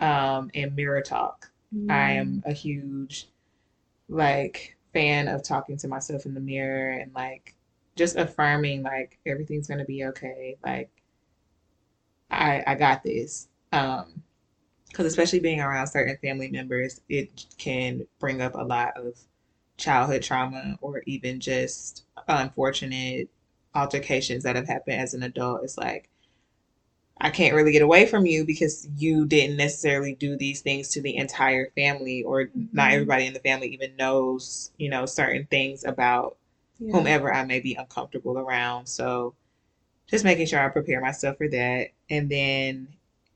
um, 0.01 0.51
and 0.55 0.77
mirror 0.77 1.03
talk. 1.03 1.51
I 1.89 2.13
am 2.15 2.41
Mm, 2.41 2.43
a 2.45 2.53
huge 2.53 3.29
like 4.09 4.77
fan 4.95 5.29
of 5.29 5.43
talking 5.45 5.79
to 5.79 5.89
myself 5.89 6.27
in 6.27 6.35
the 6.35 6.41
mirror 6.41 6.91
and 6.93 7.15
like 7.15 7.57
just 7.97 8.17
affirming 8.17 8.83
like 8.85 9.19
everything's 9.27 9.69
gonna 9.69 9.85
be 9.87 10.05
okay. 10.07 10.59
Like 10.65 10.91
I 12.31 12.65
I 12.67 12.75
got 12.77 13.05
this. 13.05 13.49
Um, 13.73 14.23
because 14.89 15.07
especially 15.07 15.41
being 15.41 15.61
around 15.61 15.89
certain 15.89 16.17
family 16.19 16.51
members, 16.51 17.01
it 17.09 17.47
can 17.59 18.07
bring 18.21 18.43
up 18.43 18.55
a 18.57 18.65
lot 18.65 18.97
of 18.97 19.19
childhood 19.79 20.23
trauma 20.23 20.79
or 20.83 21.03
even 21.07 21.41
just 21.41 22.05
unfortunate 22.29 23.31
altercations 23.75 24.45
that 24.45 24.57
have 24.57 24.69
happened 24.69 25.01
as 25.01 25.15
an 25.15 25.23
adult. 25.23 25.65
It's 25.65 25.79
like 25.79 26.11
I 27.21 27.29
can't 27.31 27.55
really 27.55 27.73
get 27.73 27.83
away 27.83 28.07
from 28.07 28.25
you 28.25 28.45
because 28.47 28.89
you 28.97 29.27
didn't 29.27 29.57
necessarily 29.59 30.15
do 30.15 30.37
these 30.37 30.63
things 30.63 30.89
to 30.91 31.03
the 31.03 31.17
entire 31.17 31.71
family, 31.77 32.23
or 32.23 32.51
not 32.73 32.91
mhm. 32.91 32.95
everybody 32.95 33.27
in 33.27 33.35
the 33.35 33.41
family 33.41 33.69
even 33.69 33.95
knows, 33.97 34.71
you 34.79 34.89
know, 34.89 35.05
certain 35.07 35.47
things 35.47 35.85
about 35.85 36.37
Yeah. 36.79 36.93
whomever 36.93 37.33
I 37.33 37.45
may 37.45 37.61
be 37.61 37.75
uncomfortable 37.75 38.39
around. 38.39 38.87
So 38.87 39.35
just 40.09 40.25
making 40.25 40.47
sure 40.47 40.61
I 40.61 40.69
prepare 40.71 41.01
myself 41.01 41.39
for 41.39 41.49
that. 41.49 41.89
And 42.11 42.31
then 42.31 42.89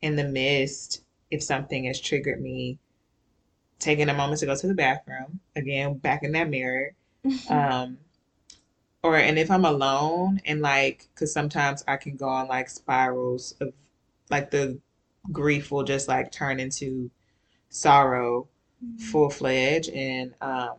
in 0.04 0.16
the 0.16 0.24
midst, 0.24 1.02
if 1.30 1.42
something 1.42 1.84
has 1.84 1.98
triggered 1.98 2.40
me, 2.40 2.78
taking 3.78 4.10
a 4.10 4.14
moment 4.14 4.38
to 4.40 4.46
go 4.46 4.54
to 4.54 4.66
the 4.66 4.74
bathroom, 4.74 5.40
again, 5.56 5.94
back 5.96 6.22
in 6.22 6.32
that 6.32 6.50
mirror. 6.50 6.94
Um, 7.48 7.98
or, 9.02 9.16
and 9.16 9.38
if 9.38 9.50
I'm 9.50 9.64
alone 9.64 10.40
and 10.44 10.60
like, 10.60 11.08
because 11.14 11.32
sometimes 11.32 11.82
I 11.88 11.96
can 11.96 12.16
go 12.16 12.28
on 12.28 12.48
like 12.48 12.68
spirals 12.68 13.54
of 13.60 13.72
like 14.30 14.50
the 14.50 14.78
grief 15.32 15.70
will 15.70 15.84
just 15.84 16.06
like 16.06 16.30
turn 16.30 16.60
into 16.60 17.10
sorrow 17.70 18.48
Mm, 18.84 19.00
full 19.00 19.30
fledged. 19.30 19.88
And 19.90 20.34
um, 20.42 20.76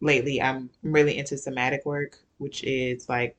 lately 0.00 0.40
I'm 0.40 0.70
really 0.82 1.18
into 1.18 1.36
somatic 1.36 1.84
work, 1.84 2.18
which 2.38 2.62
is 2.62 3.08
like 3.08 3.36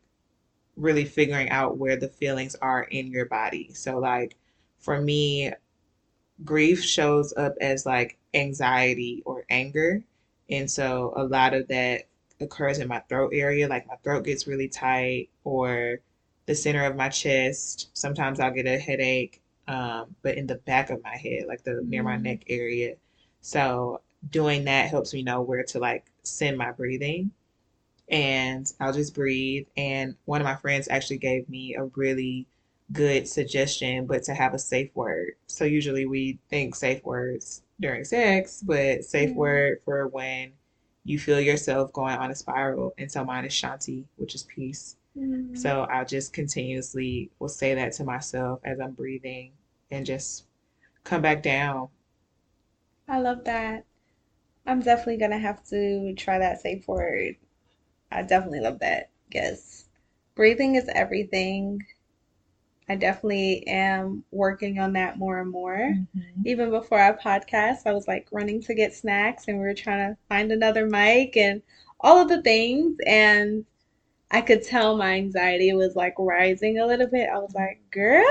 really 0.76 1.06
figuring 1.06 1.50
out 1.50 1.78
where 1.78 1.96
the 1.96 2.10
feelings 2.10 2.56
are 2.56 2.84
in 2.84 3.08
your 3.08 3.26
body. 3.26 3.72
So 3.74 4.00
like 4.00 4.36
for 4.80 5.02
me, 5.02 5.54
grief 6.44 6.84
shows 6.84 7.34
up 7.38 7.56
as 7.62 7.86
like 7.86 8.18
anxiety 8.34 9.22
or 9.26 9.46
anger. 9.50 10.04
And 10.50 10.70
so 10.70 11.14
a 11.16 11.24
lot 11.24 11.54
of 11.54 11.68
that 11.70 12.04
occurs 12.40 12.80
in 12.80 12.88
my 12.88 13.00
throat 13.02 13.32
area, 13.34 13.68
like 13.68 13.88
my 13.88 13.96
throat 13.98 14.26
gets 14.26 14.48
really 14.48 14.68
tight 14.70 15.30
or 15.44 16.00
the 16.46 16.56
center 16.56 16.86
of 16.86 16.96
my 16.96 17.10
chest. 17.10 17.90
Sometimes 17.94 18.40
I'll 18.40 18.54
get 18.54 18.68
a 18.68 18.78
headache, 18.80 19.42
um, 19.68 20.16
but 20.24 20.38
in 20.38 20.48
the 20.48 20.56
back 20.56 20.90
of 20.90 21.04
my 21.04 21.16
head, 21.18 21.46
like 21.48 21.64
the 21.64 21.82
near 21.88 22.04
my 22.04 22.18
Mm, 22.18 22.24
neck 22.24 22.44
area. 22.50 22.96
So 23.42 24.02
doing 24.30 24.66
that 24.66 24.90
helps 24.90 25.14
me 25.14 25.24
know 25.24 25.42
where 25.42 25.64
to 25.64 25.80
like 25.80 26.06
send 26.24 26.58
my 26.58 26.72
breathing 26.72 27.32
and 28.10 28.72
I'll 28.80 28.94
just 28.94 29.14
breathe. 29.16 29.68
And 29.78 30.16
one 30.26 30.42
of 30.42 30.46
my 30.46 30.56
friends 30.56 30.88
actually 30.90 31.20
gave 31.20 31.48
me 31.50 31.76
a 31.76 31.86
really 31.96 32.48
good 32.92 33.28
suggestion, 33.28 34.06
but 34.06 34.24
to 34.24 34.34
have 34.34 34.54
a 34.54 34.60
safe 34.60 34.90
word. 34.96 35.34
So 35.48 35.66
usually 35.66 36.06
we 36.06 36.40
think 36.50 36.76
safe 36.76 37.04
words 37.04 37.64
during 37.80 38.04
sex, 38.04 38.62
but 38.66 39.04
safe 39.04 39.30
yeah. 39.30 39.36
word 39.36 39.82
for 39.84 40.08
when 40.08 40.54
you 41.04 41.20
feel 41.20 41.40
yourself 41.40 41.94
going 41.94 42.16
on 42.18 42.32
a 42.32 42.36
spiral. 42.36 42.94
And 42.98 43.12
so 43.12 43.24
mine 43.24 43.46
is 43.46 43.54
Shanti, 43.54 44.06
which 44.18 44.36
is 44.36 44.44
peace. 44.44 44.98
Mm, 45.18 45.58
So 45.58 45.82
I'll 45.84 46.06
just 46.06 46.34
continuously 46.34 47.32
will 47.40 47.50
say 47.50 47.74
that 47.76 47.94
to 47.94 48.04
myself 48.04 48.60
as 48.64 48.80
I'm 48.80 48.92
breathing 48.94 49.52
and 49.92 50.06
just 50.06 50.46
come 51.04 51.22
back 51.22 51.44
down. 51.44 51.90
I 53.08 53.20
love 53.20 53.44
that. 53.46 53.86
I'm 54.66 54.82
definitely 54.82 55.18
gonna 55.18 55.40
have 55.40 55.64
to 55.66 56.14
try 56.16 56.38
that 56.40 56.62
safe 56.62 56.88
word. 56.88 57.36
I 58.12 58.22
definitely 58.24 58.62
love 58.62 58.80
that. 58.80 59.10
Yes. 59.32 59.86
Breathing 60.36 60.76
is 60.76 60.90
everything. 60.90 61.86
I 62.90 62.96
definitely 62.96 63.66
am 63.68 64.24
working 64.32 64.80
on 64.80 64.94
that 64.94 65.18
more 65.18 65.40
and 65.40 65.52
more. 65.52 65.94
hmm 66.14 66.22
Even 66.46 66.72
before 66.72 67.00
our 67.00 67.18
podcast, 67.18 67.80
I 67.86 67.94
was 67.94 68.08
like 68.08 68.28
running 68.32 68.62
to 68.64 68.74
get 68.74 68.94
snacks 68.94 69.48
and 69.48 69.60
we 69.60 69.66
were 69.66 69.74
trying 69.74 70.10
to 70.14 70.18
find 70.28 70.52
another 70.52 70.88
mic 70.88 71.38
and 71.38 71.62
all 72.00 72.20
of 72.20 72.30
the 72.30 72.42
things. 72.42 72.98
And 73.06 73.66
I 74.32 74.42
could 74.42 74.64
tell 74.64 74.98
my 74.98 75.14
anxiety 75.16 75.74
was 75.74 75.96
like 75.96 76.16
rising 76.18 76.80
a 76.80 76.86
little 76.88 77.08
bit. 77.08 77.30
I 77.30 77.38
was 77.40 77.54
like, 77.54 77.82
girl, 77.92 78.26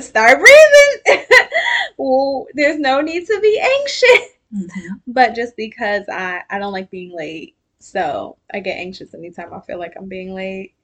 start 0.00 0.40
breathing. 0.40 1.26
well, 1.96 2.46
there's 2.54 2.78
no 2.78 3.00
need 3.00 3.26
to 3.26 3.40
be 3.40 3.60
anxious. 3.60 4.28
hmm 4.52 4.94
But 5.06 5.34
just 5.34 5.56
because 5.56 6.04
I, 6.10 6.42
I 6.50 6.58
don't 6.58 6.72
like 6.72 6.90
being 6.90 7.14
late. 7.16 7.56
So 7.78 8.36
I 8.52 8.60
get 8.60 8.78
anxious 8.78 9.14
anytime 9.14 9.52
I 9.52 9.60
feel 9.60 9.78
like 9.78 9.94
I'm 9.96 10.08
being 10.08 10.34
late. 10.34 10.74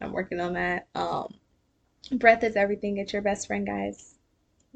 I'm 0.00 0.12
working 0.12 0.40
on 0.40 0.54
that. 0.54 0.86
Um, 0.94 1.34
breath 2.12 2.44
is 2.44 2.56
everything. 2.56 2.98
It's 2.98 3.12
your 3.12 3.22
best 3.22 3.46
friend, 3.46 3.66
guys. 3.66 4.16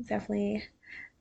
Definitely 0.09 0.64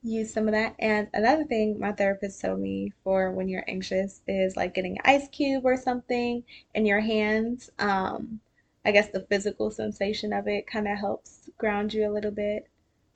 use 0.02 0.32
some 0.32 0.46
of 0.46 0.52
that. 0.52 0.74
And 0.78 1.08
another 1.14 1.44
thing 1.44 1.78
my 1.78 1.92
therapist 1.92 2.40
told 2.40 2.60
me 2.60 2.92
for 3.02 3.32
when 3.32 3.48
you're 3.48 3.64
anxious 3.68 4.20
is 4.26 4.56
like 4.56 4.74
getting 4.74 4.98
an 4.98 5.02
ice 5.04 5.28
cube 5.28 5.64
or 5.64 5.76
something 5.76 6.44
in 6.74 6.86
your 6.86 7.00
hands. 7.00 7.70
Um, 7.78 8.40
I 8.84 8.92
guess 8.92 9.08
the 9.08 9.26
physical 9.28 9.70
sensation 9.70 10.32
of 10.32 10.46
it 10.46 10.66
kind 10.66 10.86
of 10.86 10.98
helps 10.98 11.48
ground 11.56 11.94
you 11.94 12.08
a 12.08 12.12
little 12.12 12.30
bit. 12.30 12.68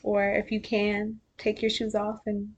Or 0.02 0.30
if 0.30 0.50
you 0.50 0.60
can, 0.60 1.20
take 1.36 1.60
your 1.60 1.70
shoes 1.70 1.94
off 1.94 2.20
and 2.26 2.54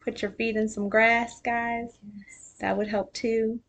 put 0.00 0.22
your 0.22 0.30
feet 0.30 0.56
in 0.56 0.68
some 0.68 0.88
grass, 0.88 1.40
guys. 1.40 1.98
Yes. 2.16 2.54
That 2.60 2.76
would 2.76 2.88
help 2.88 3.12
too. 3.12 3.60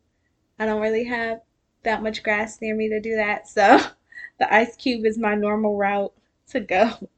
I 0.60 0.66
don't 0.66 0.82
really 0.82 1.06
have 1.06 1.42
that 1.84 2.04
much 2.04 2.24
grass 2.24 2.62
near 2.62 2.76
me 2.76 2.90
to 2.90 3.00
do 3.00 3.16
that, 3.16 3.48
so 3.48 3.80
the 4.40 4.54
ice 4.54 4.76
cube 4.76 5.06
is 5.06 5.18
my 5.18 5.36
normal 5.36 5.78
route 5.78 6.14
to 6.50 6.60
go. 6.60 7.10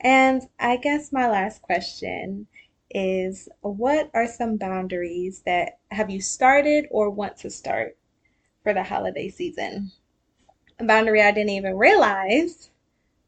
And 0.00 0.42
I 0.58 0.76
guess 0.76 1.12
my 1.12 1.28
last 1.28 1.62
question 1.62 2.46
is 2.90 3.48
what 3.60 4.10
are 4.14 4.26
some 4.26 4.56
boundaries 4.56 5.42
that 5.46 5.78
have 5.90 6.10
you 6.10 6.20
started 6.20 6.86
or 6.90 7.10
want 7.10 7.36
to 7.38 7.50
start 7.50 7.96
for 8.62 8.72
the 8.72 8.82
holiday 8.82 9.28
season? 9.28 9.90
A 10.78 10.84
boundary 10.84 11.22
I 11.22 11.30
didn't 11.32 11.50
even 11.50 11.76
realize 11.76 12.70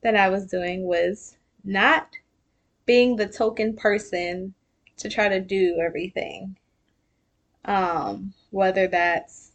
that 0.03 0.15
I 0.15 0.29
was 0.29 0.47
doing 0.47 0.87
was 0.87 1.37
not 1.65 2.11
being 2.87 3.17
the 3.17 3.29
token 3.29 3.75
person 3.75 4.55
to 4.99 5.09
try 5.09 5.29
to 5.29 5.41
do 5.41 5.79
everything. 5.85 6.57
Um, 7.65 8.35
whether 8.51 8.87
that's, 8.87 9.48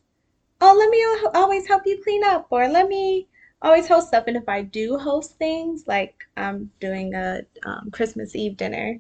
oh, 0.64 0.76
let 0.78 0.90
me 0.90 1.40
always 1.40 1.68
help 1.68 1.84
you 1.86 2.02
clean 2.04 2.24
up, 2.24 2.48
or 2.50 2.68
let 2.70 2.88
me 2.88 3.28
always 3.62 3.88
host 3.88 4.08
stuff. 4.08 4.26
And 4.28 4.38
if 4.38 4.48
I 4.48 4.62
do 4.62 4.98
host 4.98 5.38
things, 5.38 5.84
like 5.88 6.24
I'm 6.38 6.72
doing 6.80 7.14
a 7.14 7.42
um, 7.66 7.92
Christmas 7.92 8.36
Eve 8.36 8.56
dinner 8.56 9.00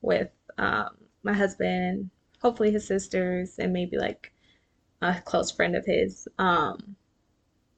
with 0.00 0.30
um, 0.56 0.96
my 1.22 1.34
husband, 1.34 2.08
hopefully 2.40 2.72
his 2.72 2.86
sisters, 2.86 3.58
and 3.58 3.72
maybe 3.72 3.98
like 3.98 4.32
a 5.02 5.20
close 5.24 5.50
friend 5.50 5.76
of 5.76 5.84
his. 5.84 6.26
Um, 6.38 6.96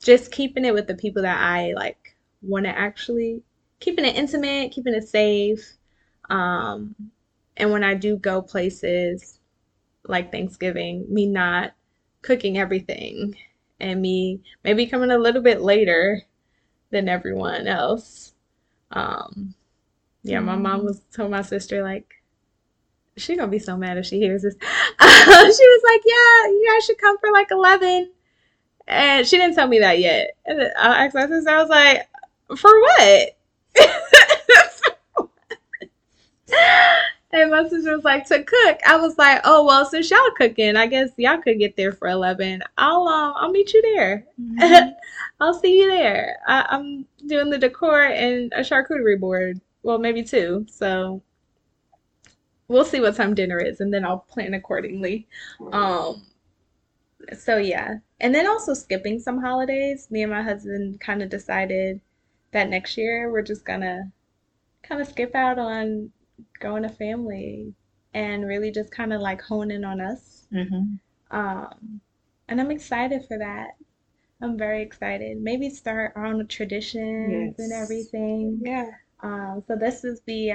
just 0.01 0.31
keeping 0.31 0.65
it 0.65 0.75
with 0.75 0.87
the 0.87 0.95
people 0.95 1.23
that 1.23 1.41
I 1.41 1.73
like 1.75 2.17
want 2.43 2.67
to 2.67 2.79
actually 2.79 3.43
keeping 3.81 4.05
it 4.05 4.15
intimate, 4.15 4.71
keeping 4.71 4.95
it 4.95 5.09
safe. 5.09 5.77
Um, 6.31 6.95
and 7.57 7.73
when 7.73 7.83
I 7.83 7.95
do 7.95 8.17
go 8.17 8.41
places 8.41 9.41
like 10.07 10.31
Thanksgiving, 10.31 11.07
me 11.09 11.27
not 11.27 11.73
cooking 12.27 12.59
everything 12.59 13.37
and 13.81 14.01
me 14.03 14.41
maybe 14.65 14.87
coming 14.87 15.11
a 15.11 15.19
little 15.19 15.43
bit 15.43 15.61
later 15.61 16.23
than 16.91 17.09
everyone 17.09 17.67
else. 17.67 18.35
Um, 18.91 19.55
yeah, 20.23 20.41
my 20.41 20.57
mom 20.57 20.81
Mm. 20.81 20.85
was 20.85 21.01
told 21.15 21.31
my 21.31 21.43
sister 21.43 21.83
like 21.83 22.15
she 23.17 23.37
gonna 23.37 23.49
be 23.51 23.59
so 23.59 23.77
mad 23.77 23.97
if 23.97 24.07
she 24.07 24.19
hears 24.19 24.43
this. 24.43 24.55
she 24.61 25.01
was 25.01 25.83
like, 25.85 26.03
"Yeah, 26.05 26.51
you 26.51 26.69
guys 26.73 26.85
should 26.85 26.99
come 26.99 27.17
for 27.19 27.31
like 27.33 27.51
11." 27.51 28.11
And 28.89 29.27
she 29.27 29.37
didn't 29.39 29.55
tell 29.57 29.67
me 29.69 29.79
that 29.81 29.99
yet. 29.99 30.33
And 30.45 30.61
I 30.79 31.07
asked 31.07 31.15
my 31.15 31.27
sister, 31.27 31.51
I 31.51 31.61
was 31.63 31.71
like, 31.71 32.09
"For 32.57 32.81
what?" 32.81 33.37
And 37.37 37.51
my 37.51 37.69
sister 37.69 37.95
was 37.95 38.05
like, 38.05 38.27
to 38.29 38.43
cook. 38.43 38.79
I 38.87 38.97
was 38.97 39.19
like, 39.19 39.43
oh 39.45 39.67
well, 39.67 39.85
since 39.85 40.11
y'all 40.11 40.31
cooking, 40.37 40.75
I 40.77 40.87
guess 40.87 41.11
y'all 41.19 41.37
could 41.43 41.59
get 41.59 41.77
there 41.77 41.93
for 41.93 42.09
eleven. 42.09 42.63
I'll 42.79 43.07
um, 43.09 43.35
I'll 43.37 43.51
meet 43.53 43.75
you 43.75 43.83
there. 43.83 44.25
hmm 44.39 44.59
I'll 45.41 45.53
see 45.53 45.79
you 45.79 45.89
there. 45.89 46.39
I, 46.47 46.65
I'm 46.71 47.07
doing 47.27 47.51
the 47.51 47.59
decor 47.59 48.05
and 48.05 48.51
a 48.55 48.61
charcuterie 48.61 49.21
board. 49.21 49.61
Well, 49.83 49.99
maybe 49.99 50.23
two. 50.23 50.67
So 50.71 51.23
we'll 52.69 52.85
see 52.87 53.01
what 53.01 53.17
time 53.17 53.35
dinner 53.35 53.59
is, 53.59 53.81
and 53.81 53.93
then 53.93 54.05
I'll 54.05 54.21
plan 54.21 54.55
accordingly. 54.55 55.29
Um, 55.73 56.23
so 57.39 57.59
yeah, 57.59 57.97
and 58.21 58.35
then 58.35 58.47
also 58.47 58.73
skipping 58.75 59.19
some 59.19 59.41
holidays. 59.43 60.11
Me 60.11 60.23
and 60.23 60.33
my 60.33 60.43
husband 60.43 61.01
kind 61.01 61.23
of 61.23 61.29
decided 61.29 62.01
that 62.53 62.71
next 62.71 62.97
year 62.97 63.31
we're 63.31 63.43
just 63.43 63.65
gonna 63.67 64.11
kind 64.83 65.01
of 65.03 65.09
skip 65.09 65.35
out 65.35 65.59
on 65.59 66.13
going 66.61 66.83
to 66.83 66.89
family 66.89 67.75
and 68.15 68.47
really 68.47 68.71
just 68.71 68.91
kind 68.93 69.13
of 69.13 69.21
like 69.21 69.43
hone 69.43 69.71
in 69.71 69.85
on 69.85 70.01
us. 70.01 70.49
hmm 70.53 70.99
Um, 71.31 72.01
and 72.49 72.61
I'm 72.61 72.71
excited 72.71 73.25
for 73.27 73.39
that. 73.39 73.77
I'm 74.43 74.59
very 74.59 74.83
excited. 74.83 75.39
Maybe 75.41 75.71
start 75.71 76.13
our 76.17 76.27
own 76.27 76.47
traditions 76.49 77.59
and 77.59 77.73
everything. 77.73 78.61
Yeah. 78.65 78.91
Um, 79.23 79.63
so 79.67 79.77
this 79.77 80.05
is 80.05 80.21
the 80.27 80.55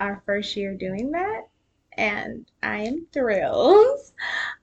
our 0.00 0.22
first 0.26 0.56
year 0.56 0.74
doing 0.74 1.12
that, 1.12 1.48
and 1.96 2.46
I 2.62 2.78
am 2.82 3.06
thrilled. 3.12 3.98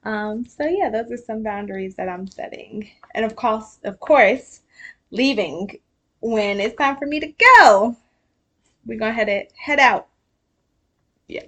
Um, 0.04 0.44
so 0.46 0.66
yeah, 0.66 0.90
those 0.90 1.10
are 1.12 1.16
some 1.16 1.42
boundaries 1.42 1.96
that 1.96 2.08
I'm 2.08 2.26
setting, 2.26 2.90
and 3.14 3.24
of 3.24 3.36
course, 3.36 3.78
of 3.84 4.00
course, 4.00 4.62
leaving 5.10 5.78
when 6.20 6.60
it's 6.60 6.76
time 6.76 6.96
for 6.96 7.06
me 7.06 7.20
to 7.20 7.28
go. 7.58 7.96
We're 8.86 8.98
gonna 8.98 9.12
head 9.14 9.28
it 9.28 9.52
head 9.56 9.80
out. 9.80 10.08
Yeah. 11.28 11.44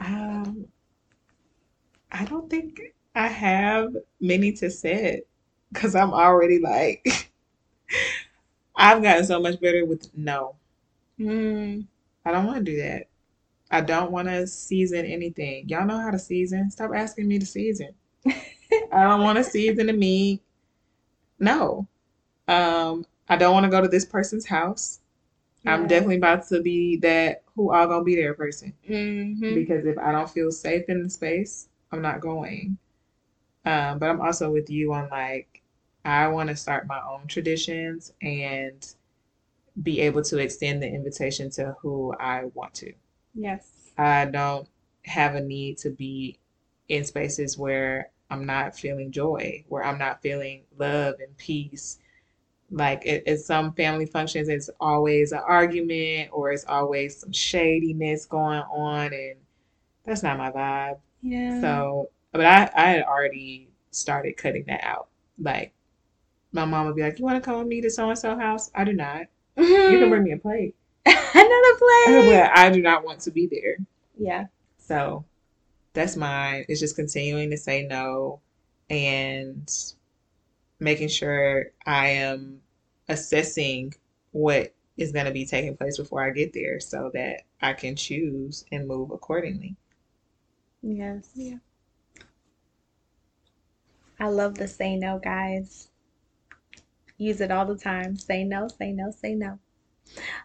Um, 0.00 0.66
I 2.10 2.24
don't 2.24 2.48
think 2.48 2.80
I 3.14 3.28
have 3.28 3.96
many 4.20 4.52
to 4.52 4.70
set 4.70 5.20
because 5.72 5.94
I'm 5.94 6.12
already 6.12 6.58
like 6.58 7.32
I've 8.76 9.02
gotten 9.02 9.24
so 9.24 9.40
much 9.40 9.60
better 9.60 9.84
with 9.84 10.08
no. 10.16 10.54
Mm. 11.18 11.86
I 12.24 12.30
don't 12.30 12.46
want 12.46 12.64
to 12.64 12.72
do 12.72 12.80
that. 12.80 13.08
I 13.70 13.80
don't 13.80 14.12
want 14.12 14.28
to 14.28 14.46
season 14.46 15.04
anything. 15.04 15.68
Y'all 15.68 15.84
know 15.84 15.98
how 15.98 16.10
to 16.10 16.18
season. 16.18 16.70
Stop 16.70 16.92
asking 16.94 17.26
me 17.26 17.38
to 17.38 17.46
season. 17.46 17.90
I 18.26 19.02
don't 19.02 19.22
want 19.22 19.36
to 19.38 19.44
season 19.44 19.88
the 19.88 19.92
meat. 19.92 20.42
No. 21.38 21.86
Um, 22.46 23.04
I 23.28 23.36
don't 23.36 23.52
want 23.52 23.64
to 23.64 23.70
go 23.70 23.80
to 23.80 23.88
this 23.88 24.04
person's 24.04 24.46
house. 24.46 25.00
I'm 25.66 25.86
definitely 25.86 26.16
about 26.16 26.48
to 26.48 26.62
be 26.62 26.96
that 26.98 27.42
who 27.58 27.72
all 27.74 27.88
gonna 27.88 28.04
be 28.04 28.14
there 28.16 28.34
person 28.34 28.72
Mm-hmm. 28.88 29.54
because 29.54 29.84
if 29.84 29.98
I 29.98 30.12
don't 30.12 30.30
feel 30.30 30.52
safe 30.52 30.84
in 30.88 31.02
the 31.02 31.10
space, 31.10 31.68
I'm 31.92 32.02
not 32.02 32.20
going. 32.20 32.78
Um, 33.64 33.98
but 33.98 34.10
I'm 34.10 34.20
also 34.20 34.50
with 34.52 34.70
you 34.70 34.92
on 34.94 35.08
like 35.10 35.62
I 36.04 36.28
want 36.28 36.50
to 36.50 36.56
start 36.56 36.86
my 36.86 37.00
own 37.02 37.26
traditions 37.26 38.12
and 38.22 38.86
be 39.82 40.00
able 40.00 40.22
to 40.22 40.38
extend 40.38 40.82
the 40.82 40.88
invitation 40.88 41.50
to 41.50 41.76
who 41.80 42.14
I 42.20 42.44
want 42.54 42.74
to. 42.76 42.92
Yes. 43.34 43.92
I 43.98 44.26
don't 44.26 44.68
have 45.04 45.34
a 45.34 45.40
need 45.40 45.78
to 45.78 45.90
be 45.90 46.38
in 46.88 47.04
spaces 47.04 47.58
where 47.58 48.10
I'm 48.30 48.46
not 48.46 48.76
feeling 48.76 49.12
joy, 49.12 49.64
where 49.68 49.84
I'm 49.84 49.98
not 49.98 50.22
feeling 50.22 50.64
love 50.78 51.16
and 51.20 51.36
peace. 51.36 51.98
Like 52.70 53.06
at, 53.06 53.26
at 53.26 53.40
some 53.40 53.72
family 53.72 54.04
functions, 54.06 54.48
it's 54.48 54.68
always 54.80 55.32
an 55.32 55.40
argument 55.46 56.30
or 56.32 56.52
it's 56.52 56.64
always 56.66 57.18
some 57.18 57.32
shadiness 57.32 58.26
going 58.26 58.60
on, 58.60 59.06
and 59.12 59.36
that's 60.04 60.22
not 60.22 60.36
my 60.38 60.50
vibe. 60.50 60.98
Yeah. 61.22 61.60
So, 61.60 62.10
but 62.32 62.44
I, 62.44 62.70
I 62.74 62.90
had 62.90 63.02
already 63.04 63.68
started 63.90 64.36
cutting 64.36 64.64
that 64.66 64.84
out. 64.84 65.08
Like 65.40 65.72
my 66.52 66.64
mom 66.64 66.86
would 66.86 66.96
be 66.96 67.02
like, 67.02 67.18
"You 67.18 67.24
want 67.24 67.42
to 67.42 67.50
come 67.50 67.58
with 67.58 67.68
me 67.68 67.80
to 67.80 67.90
so 67.90 68.10
and 68.10 68.18
so 68.18 68.36
house?" 68.36 68.70
I 68.74 68.84
do 68.84 68.92
not. 68.92 69.22
You 69.56 69.98
can 69.98 70.08
bring 70.10 70.22
me 70.24 70.32
a 70.32 70.36
plate, 70.36 70.76
Another 71.06 71.16
plate. 71.34 72.26
but 72.26 72.56
I 72.56 72.70
do 72.72 72.80
not 72.82 73.04
want 73.04 73.20
to 73.20 73.30
be 73.30 73.46
there. 73.46 73.76
Yeah. 74.18 74.46
So 74.78 75.24
that's 75.94 76.16
mine. 76.16 76.64
It's 76.68 76.80
just 76.80 76.96
continuing 76.96 77.50
to 77.50 77.56
say 77.56 77.86
no 77.86 78.40
and 78.90 79.68
making 80.80 81.08
sure 81.08 81.66
I 81.86 82.08
am 82.08 82.60
assessing 83.08 83.94
what 84.32 84.74
is 84.96 85.12
going 85.12 85.26
to 85.26 85.32
be 85.32 85.46
taking 85.46 85.76
place 85.76 85.96
before 85.98 86.24
I 86.24 86.30
get 86.30 86.52
there 86.52 86.80
so 86.80 87.10
that 87.14 87.42
I 87.62 87.72
can 87.72 87.96
choose 87.96 88.64
and 88.72 88.86
move 88.86 89.10
accordingly. 89.10 89.76
Yes. 90.82 91.30
Yeah. 91.34 91.56
I 94.20 94.28
love 94.28 94.56
the 94.56 94.66
say 94.68 94.96
no, 94.96 95.18
guys. 95.18 95.90
Use 97.18 97.40
it 97.40 97.50
all 97.50 97.66
the 97.66 97.76
time. 97.76 98.16
Say 98.16 98.44
no, 98.44 98.68
say 98.68 98.92
no, 98.92 99.10
say 99.10 99.34
no. 99.34 99.58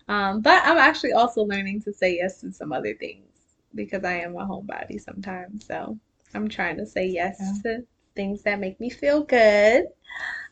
Um, 0.07 0.41
but 0.41 0.61
I'm 0.65 0.77
actually 0.77 1.13
also 1.13 1.41
learning 1.43 1.81
to 1.84 1.93
say 1.93 2.15
yes 2.15 2.41
to 2.41 2.51
some 2.51 2.71
other 2.73 2.93
things 2.95 3.27
because 3.73 4.03
I 4.03 4.13
am 4.19 4.36
a 4.36 4.45
homebody 4.45 4.99
sometimes. 4.99 5.65
So 5.65 5.97
I'm 6.34 6.47
trying 6.49 6.77
to 6.77 6.86
say 6.86 7.05
Yeah. 7.07 7.29
yes 7.29 7.61
to 7.63 7.84
things 8.16 8.43
that 8.43 8.59
make 8.59 8.80
me 8.80 8.89
feel 8.89 9.24
good. 9.24 9.86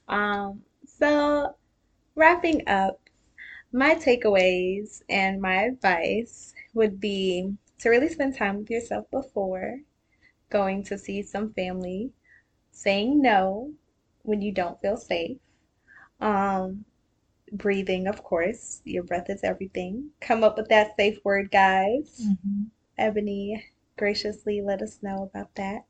Um, 0.07 0.61
so 0.85 1.55
wrapping 2.15 2.67
up, 2.67 2.99
my 3.71 3.95
takeaways 3.95 5.01
and 5.09 5.41
my 5.41 5.63
advice 5.63 6.53
would 6.73 6.99
be 6.99 7.53
to 7.79 7.89
really 7.89 8.09
spend 8.09 8.35
time 8.37 8.59
with 8.59 8.69
yourself 8.69 9.09
before 9.11 9.79
going 10.49 10.83
to 10.85 10.97
see 10.97 11.21
some 11.23 11.53
family, 11.53 12.11
saying 12.71 13.21
no 13.21 13.71
when 14.23 14.41
you 14.41 14.51
don't 14.51 14.81
feel 14.81 14.97
safe. 14.97 15.37
Um, 16.19 16.85
breathing, 17.51 18.07
of 18.07 18.23
course. 18.23 18.81
Your 18.85 19.03
breath 19.03 19.29
is 19.29 19.43
everything. 19.43 20.09
Come 20.21 20.43
up 20.43 20.57
with 20.57 20.69
that 20.69 20.95
safe 20.97 21.19
word, 21.23 21.51
guys. 21.51 22.31
hmm 22.43 22.63
Ebony 22.97 23.63
graciously 24.01 24.63
let 24.63 24.81
us 24.81 24.97
know 25.03 25.29
about 25.29 25.53
that. 25.53 25.85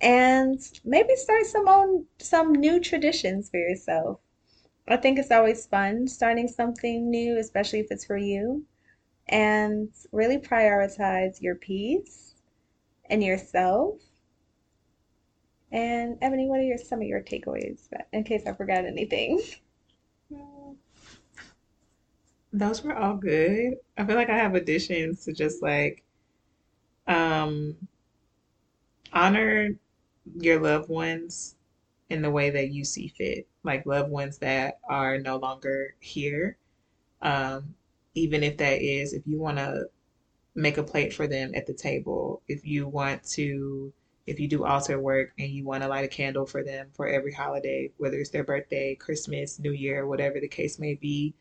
And 0.00 0.58
maybe 0.84 1.14
start 1.14 1.46
some 1.46 1.68
own 1.68 2.06
some 2.18 2.50
new 2.52 2.80
traditions 2.80 3.48
for 3.48 3.58
yourself. 3.58 4.18
I 4.88 4.96
think 4.96 5.16
it's 5.16 5.30
always 5.30 5.64
fun 5.64 6.08
starting 6.08 6.48
something 6.48 7.08
new, 7.08 7.38
especially 7.38 7.78
if 7.78 7.86
it's 7.90 8.04
for 8.04 8.16
you. 8.16 8.64
And 9.28 9.90
really 10.10 10.38
prioritize 10.38 11.40
your 11.40 11.54
peace 11.54 12.34
and 13.08 13.22
yourself. 13.22 14.00
And 15.70 16.18
Ebony, 16.20 16.48
what 16.48 16.58
are 16.58 16.64
your 16.64 16.78
some 16.78 17.00
of 17.00 17.06
your 17.06 17.22
takeaways 17.22 17.86
in 18.12 18.24
case 18.24 18.44
I 18.44 18.54
forgot 18.54 18.84
anything? 18.86 19.40
Those 22.52 22.82
were 22.82 22.96
all 22.96 23.14
good. 23.14 23.74
I 23.96 24.04
feel 24.04 24.16
like 24.16 24.30
I 24.30 24.36
have 24.36 24.56
additions 24.56 25.24
to 25.26 25.32
just 25.32 25.62
like 25.62 26.02
um 27.10 27.76
honor 29.12 29.70
your 30.36 30.60
loved 30.60 30.88
ones 30.88 31.56
in 32.08 32.22
the 32.22 32.30
way 32.30 32.50
that 32.50 32.70
you 32.70 32.84
see 32.84 33.08
fit, 33.08 33.46
like 33.64 33.84
loved 33.86 34.10
ones 34.10 34.38
that 34.38 34.78
are 34.88 35.18
no 35.18 35.36
longer 35.36 35.94
here. 36.00 36.56
Um, 37.22 37.74
even 38.14 38.42
if 38.42 38.56
that 38.58 38.80
is, 38.80 39.12
if 39.12 39.22
you 39.26 39.38
want 39.38 39.58
to 39.58 39.86
make 40.54 40.78
a 40.78 40.82
plate 40.82 41.12
for 41.12 41.26
them 41.26 41.52
at 41.54 41.66
the 41.66 41.74
table, 41.74 42.42
if 42.48 42.64
you 42.64 42.86
want 42.88 43.22
to, 43.24 43.92
if 44.26 44.38
you 44.38 44.48
do 44.48 44.64
altar 44.64 44.98
work 44.98 45.32
and 45.38 45.50
you 45.50 45.64
want 45.64 45.82
to 45.82 45.88
light 45.88 46.04
a 46.04 46.08
candle 46.08 46.46
for 46.46 46.62
them 46.62 46.88
for 46.94 47.08
every 47.08 47.32
holiday, 47.32 47.90
whether 47.98 48.18
it's 48.18 48.30
their 48.30 48.44
birthday, 48.44 48.94
Christmas, 48.94 49.58
New 49.58 49.72
Year, 49.72 50.06
whatever 50.06 50.40
the 50.40 50.48
case 50.48 50.78
may 50.78 50.94
be, 50.94 51.34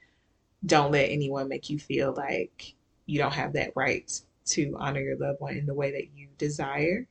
don't 0.65 0.91
let 0.91 1.09
anyone 1.09 1.47
make 1.47 1.69
you 1.69 1.79
feel 1.79 2.13
like 2.13 2.73
you 3.05 3.19
don't 3.19 3.33
have 3.33 3.53
that 3.53 3.71
right 3.75 4.21
to 4.49 4.75
honor 4.79 5.01
your 5.01 5.17
loved 5.17 5.39
one 5.39 5.57
in 5.57 5.65
the 5.65 5.73
way 5.73 5.91
that 5.91 6.09
you 6.15 6.27
desire 6.37 7.07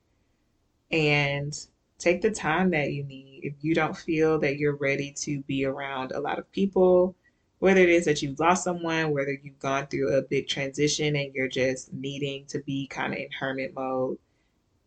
and 0.90 1.54
take 1.98 2.22
the 2.22 2.30
time 2.30 2.70
that 2.70 2.92
you 2.92 3.04
need. 3.04 3.40
If 3.42 3.54
you 3.60 3.74
don't 3.74 3.96
feel 3.96 4.38
that 4.40 4.56
you're 4.56 4.76
ready 4.76 5.12
to 5.18 5.40
be 5.42 5.64
around 5.64 6.12
a 6.12 6.20
lot 6.20 6.38
of 6.38 6.50
people, 6.52 7.14
whether 7.58 7.80
it 7.80 7.88
is 7.88 8.04
that 8.04 8.22
you've 8.22 8.38
lost 8.38 8.64
someone, 8.64 9.10
whether 9.10 9.32
you've 9.32 9.58
gone 9.58 9.86
through 9.86 10.16
a 10.16 10.22
big 10.22 10.48
transition 10.48 11.16
and 11.16 11.34
you're 11.34 11.48
just 11.48 11.92
needing 11.92 12.46
to 12.46 12.60
be 12.60 12.86
kind 12.86 13.12
of 13.12 13.18
in 13.18 13.28
hermit 13.38 13.74
mode, 13.74 14.18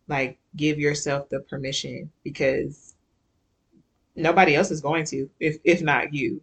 like 0.08 0.40
give 0.56 0.80
yourself 0.80 1.30
the 1.30 1.42
permission 1.42 2.12
because 2.24 2.96
nobody 4.16 4.56
else 4.56 4.72
is 4.72 4.82
going 4.82 5.06
to, 5.06 5.30
if 5.40 5.58
if 5.64 5.82
not 5.82 6.14
you. 6.14 6.42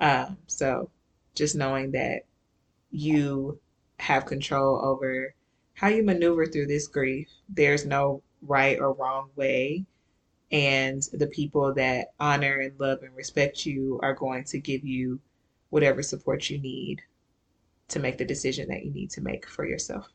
Um, 0.00 0.36
so 0.46 0.90
just 1.34 1.56
knowing 1.56 1.92
that 1.92 2.24
you 2.90 3.58
have 3.98 4.26
control 4.26 4.80
over 4.84 5.34
how 5.80 5.88
you 5.88 6.02
maneuver 6.02 6.44
through 6.44 6.66
this 6.66 6.86
grief. 6.88 7.26
There's 7.48 7.86
no 7.86 8.22
right 8.42 8.78
or 8.78 8.92
wrong 8.92 9.30
way. 9.34 9.86
And 10.52 11.02
the 11.14 11.26
people 11.28 11.72
that 11.72 12.08
honor 12.20 12.58
and 12.58 12.78
love 12.78 12.98
and 13.02 13.16
respect 13.16 13.64
you 13.64 13.98
are 14.02 14.12
going 14.12 14.44
to 14.44 14.58
give 14.58 14.84
you 14.84 15.20
whatever 15.70 16.02
support 16.02 16.50
you 16.50 16.58
need 16.58 17.00
to 17.88 17.98
make 17.98 18.18
the 18.18 18.26
decision 18.26 18.68
that 18.68 18.84
you 18.84 18.92
need 18.92 19.08
to 19.12 19.22
make 19.22 19.48
for 19.48 19.64
yourself. 19.64 20.06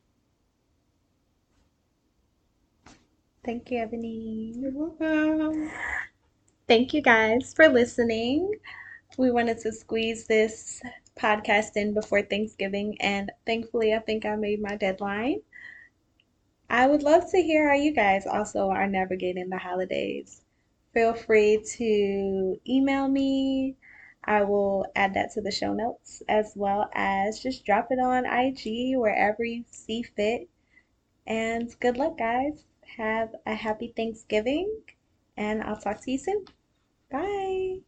Thank 3.43 3.71
you, 3.71 3.79
Ebony. 3.79 4.53
You're 4.55 4.71
welcome. 4.71 5.71
Thank 6.67 6.93
you 6.93 7.01
guys 7.01 7.55
for 7.55 7.69
listening. 7.69 8.51
We 9.17 9.31
wanted 9.31 9.57
to 9.61 9.71
squeeze 9.71 10.27
this 10.27 10.83
podcast 11.17 11.75
in 11.75 11.95
before 11.95 12.21
Thanksgiving, 12.21 13.01
and 13.01 13.31
thankfully, 13.47 13.95
I 13.95 13.99
think 13.99 14.27
I 14.27 14.35
made 14.35 14.61
my 14.61 14.75
deadline. 14.75 15.41
I 16.69 16.87
would 16.87 17.03
love 17.03 17.29
to 17.31 17.41
hear 17.41 17.69
how 17.69 17.75
you 17.75 17.91
guys 17.93 18.25
also 18.25 18.69
are 18.69 18.87
navigating 18.87 19.49
the 19.49 19.57
holidays. 19.57 20.41
Feel 20.93 21.13
free 21.13 21.63
to 21.77 22.59
email 22.67 23.07
me. 23.07 23.75
I 24.23 24.43
will 24.43 24.87
add 24.95 25.13
that 25.13 25.31
to 25.33 25.41
the 25.41 25.51
show 25.51 25.73
notes 25.73 26.23
as 26.27 26.53
well 26.55 26.89
as 26.93 27.39
just 27.39 27.65
drop 27.65 27.91
it 27.91 27.99
on 27.99 28.25
IG 28.25 28.97
wherever 28.97 29.43
you 29.43 29.63
see 29.69 30.03
fit. 30.03 30.49
And 31.27 31.77
good 31.79 31.97
luck, 31.97 32.17
guys. 32.17 32.63
Have 32.97 33.35
a 33.45 33.55
happy 33.55 33.93
Thanksgiving, 33.95 34.81
and 35.37 35.61
I'll 35.63 35.77
talk 35.77 36.01
to 36.01 36.11
you 36.11 36.17
soon. 36.17 36.45
Bye. 37.11 37.79